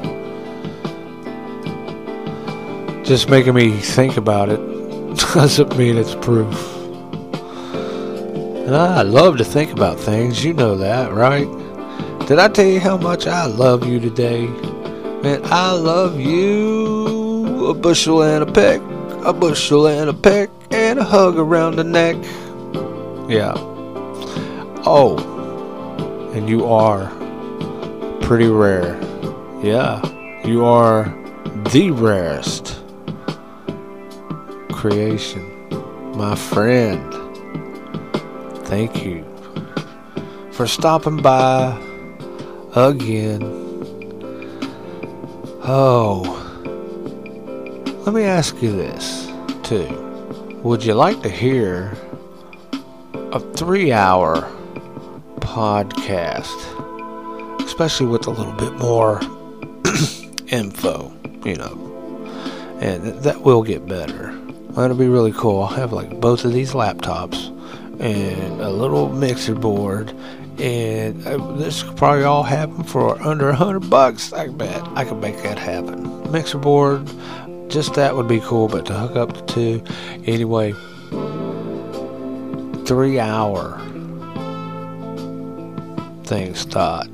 [3.04, 4.60] Just making me think about it
[5.34, 6.76] doesn't mean it's proof.
[8.66, 10.44] And I love to think about things.
[10.44, 11.48] You know that, right?
[12.30, 14.46] Did I tell you how much I love you today?
[14.46, 18.80] Man, I love you a bushel and a peck
[19.24, 22.14] a bushel and a peck and a hug around the neck.
[23.28, 23.54] Yeah.
[24.86, 25.18] Oh,
[26.32, 27.10] and you are
[28.20, 28.96] pretty rare.
[29.60, 30.00] Yeah,
[30.46, 31.12] you are
[31.72, 32.78] the rarest
[34.70, 35.44] creation.
[36.16, 37.12] My friend,
[38.68, 39.24] thank you
[40.52, 41.89] for stopping by
[42.74, 43.42] again.
[45.62, 46.36] Oh.
[48.04, 49.26] Let me ask you this,
[49.62, 49.88] too.
[50.62, 51.96] Would you like to hear
[53.32, 54.50] a three hour
[55.36, 56.46] podcast,
[57.64, 59.20] especially with a little bit more
[60.48, 61.12] info,
[61.44, 61.86] you know?
[62.80, 64.34] And that will get better.
[64.70, 65.62] That'll be really cool.
[65.62, 67.48] I'll have like both of these laptops
[68.00, 70.14] and a little mixer board
[70.60, 74.32] and uh, this could probably all happen for under a hundred bucks.
[74.32, 76.30] I bet I could make that happen.
[76.30, 77.10] Mixer board,
[77.68, 79.82] just that would be cool, but to hook up the two,
[80.26, 80.72] anyway,
[82.84, 83.78] three hour
[86.24, 87.08] thing start.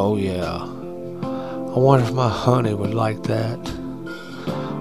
[0.00, 0.64] Oh yeah.
[1.22, 3.58] I wonder if my honey would like that.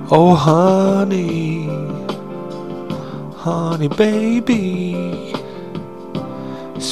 [0.10, 1.68] Oh honey,
[3.36, 5.34] honey baby,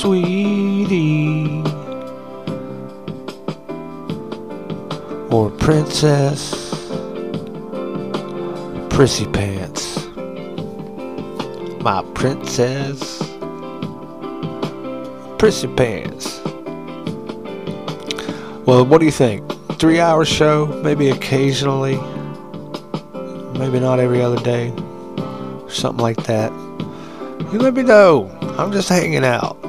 [0.06, 1.64] sweetie.
[5.32, 6.54] or Princess
[8.92, 10.06] Prissy Pants.
[11.82, 13.18] My Princess
[15.40, 16.40] Prissy Pants.
[18.68, 19.44] Well, what do you think?
[19.80, 21.98] Three hour show, maybe occasionally,
[23.58, 24.72] maybe not every other day,
[25.68, 26.52] something like that.
[27.52, 28.30] You let me know.
[28.60, 29.65] I'm just hanging out.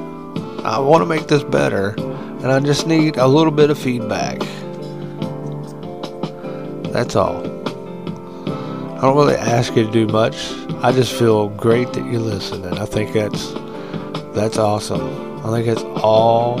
[0.67, 4.37] I want to make this better, and I just need a little bit of feedback.
[6.91, 7.37] That's all.
[8.97, 10.51] I don't really ask you to do much.
[10.83, 13.53] I just feel great that you listen, and I think that's
[14.35, 15.39] that's awesome.
[15.45, 16.59] I think that's all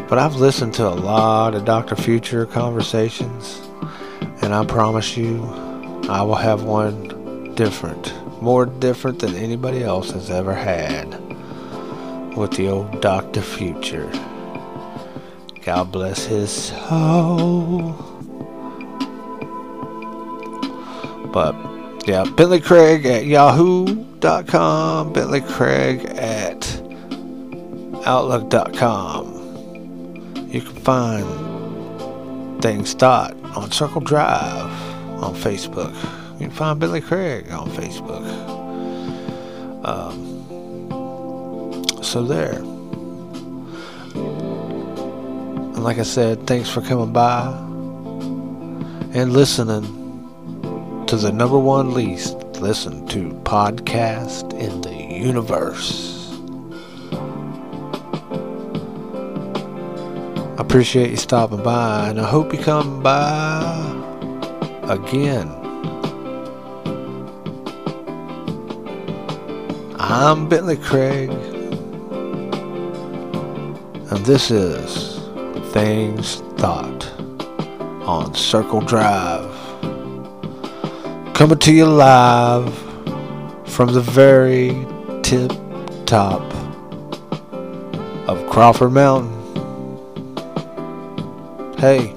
[0.06, 1.96] But I've listened to a lot of Dr.
[1.96, 3.62] Future conversations,
[4.42, 5.42] and I promise you,
[6.10, 8.12] I will have one different,
[8.42, 11.06] more different than anybody else has ever had
[12.36, 13.40] with the old Dr.
[13.40, 14.12] Future.
[15.62, 18.13] God bless his soul.
[21.34, 21.56] But
[22.06, 26.80] yeah, Bentley Craig at yahoo.com, Bentley Craig at
[28.06, 29.32] outlook.com.
[30.48, 34.70] You can find Think Thought on Circle Drive
[35.24, 35.92] on Facebook.
[36.34, 38.22] You can find Bentley Craig on Facebook.
[39.84, 40.30] Um,
[42.00, 42.60] so there.
[45.74, 47.48] And like I said, thanks for coming by
[49.18, 50.03] and listening
[51.06, 56.32] to the number one least listened to podcast in the universe.
[60.58, 63.60] I appreciate you stopping by, and I hope you come by
[64.84, 65.50] again.
[69.98, 71.28] I'm Bentley Craig,
[74.10, 75.18] and this is
[75.72, 76.24] Think
[76.58, 77.12] Thought
[78.08, 79.53] on Circle Drive.
[81.34, 82.72] Coming to you live
[83.66, 84.86] from the very
[85.24, 85.52] tip
[86.06, 86.40] top
[88.28, 89.32] of Crawford Mountain.
[91.76, 92.14] Hey,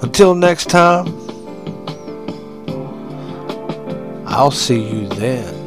[0.00, 1.08] until next time,
[4.28, 5.57] I'll see you then.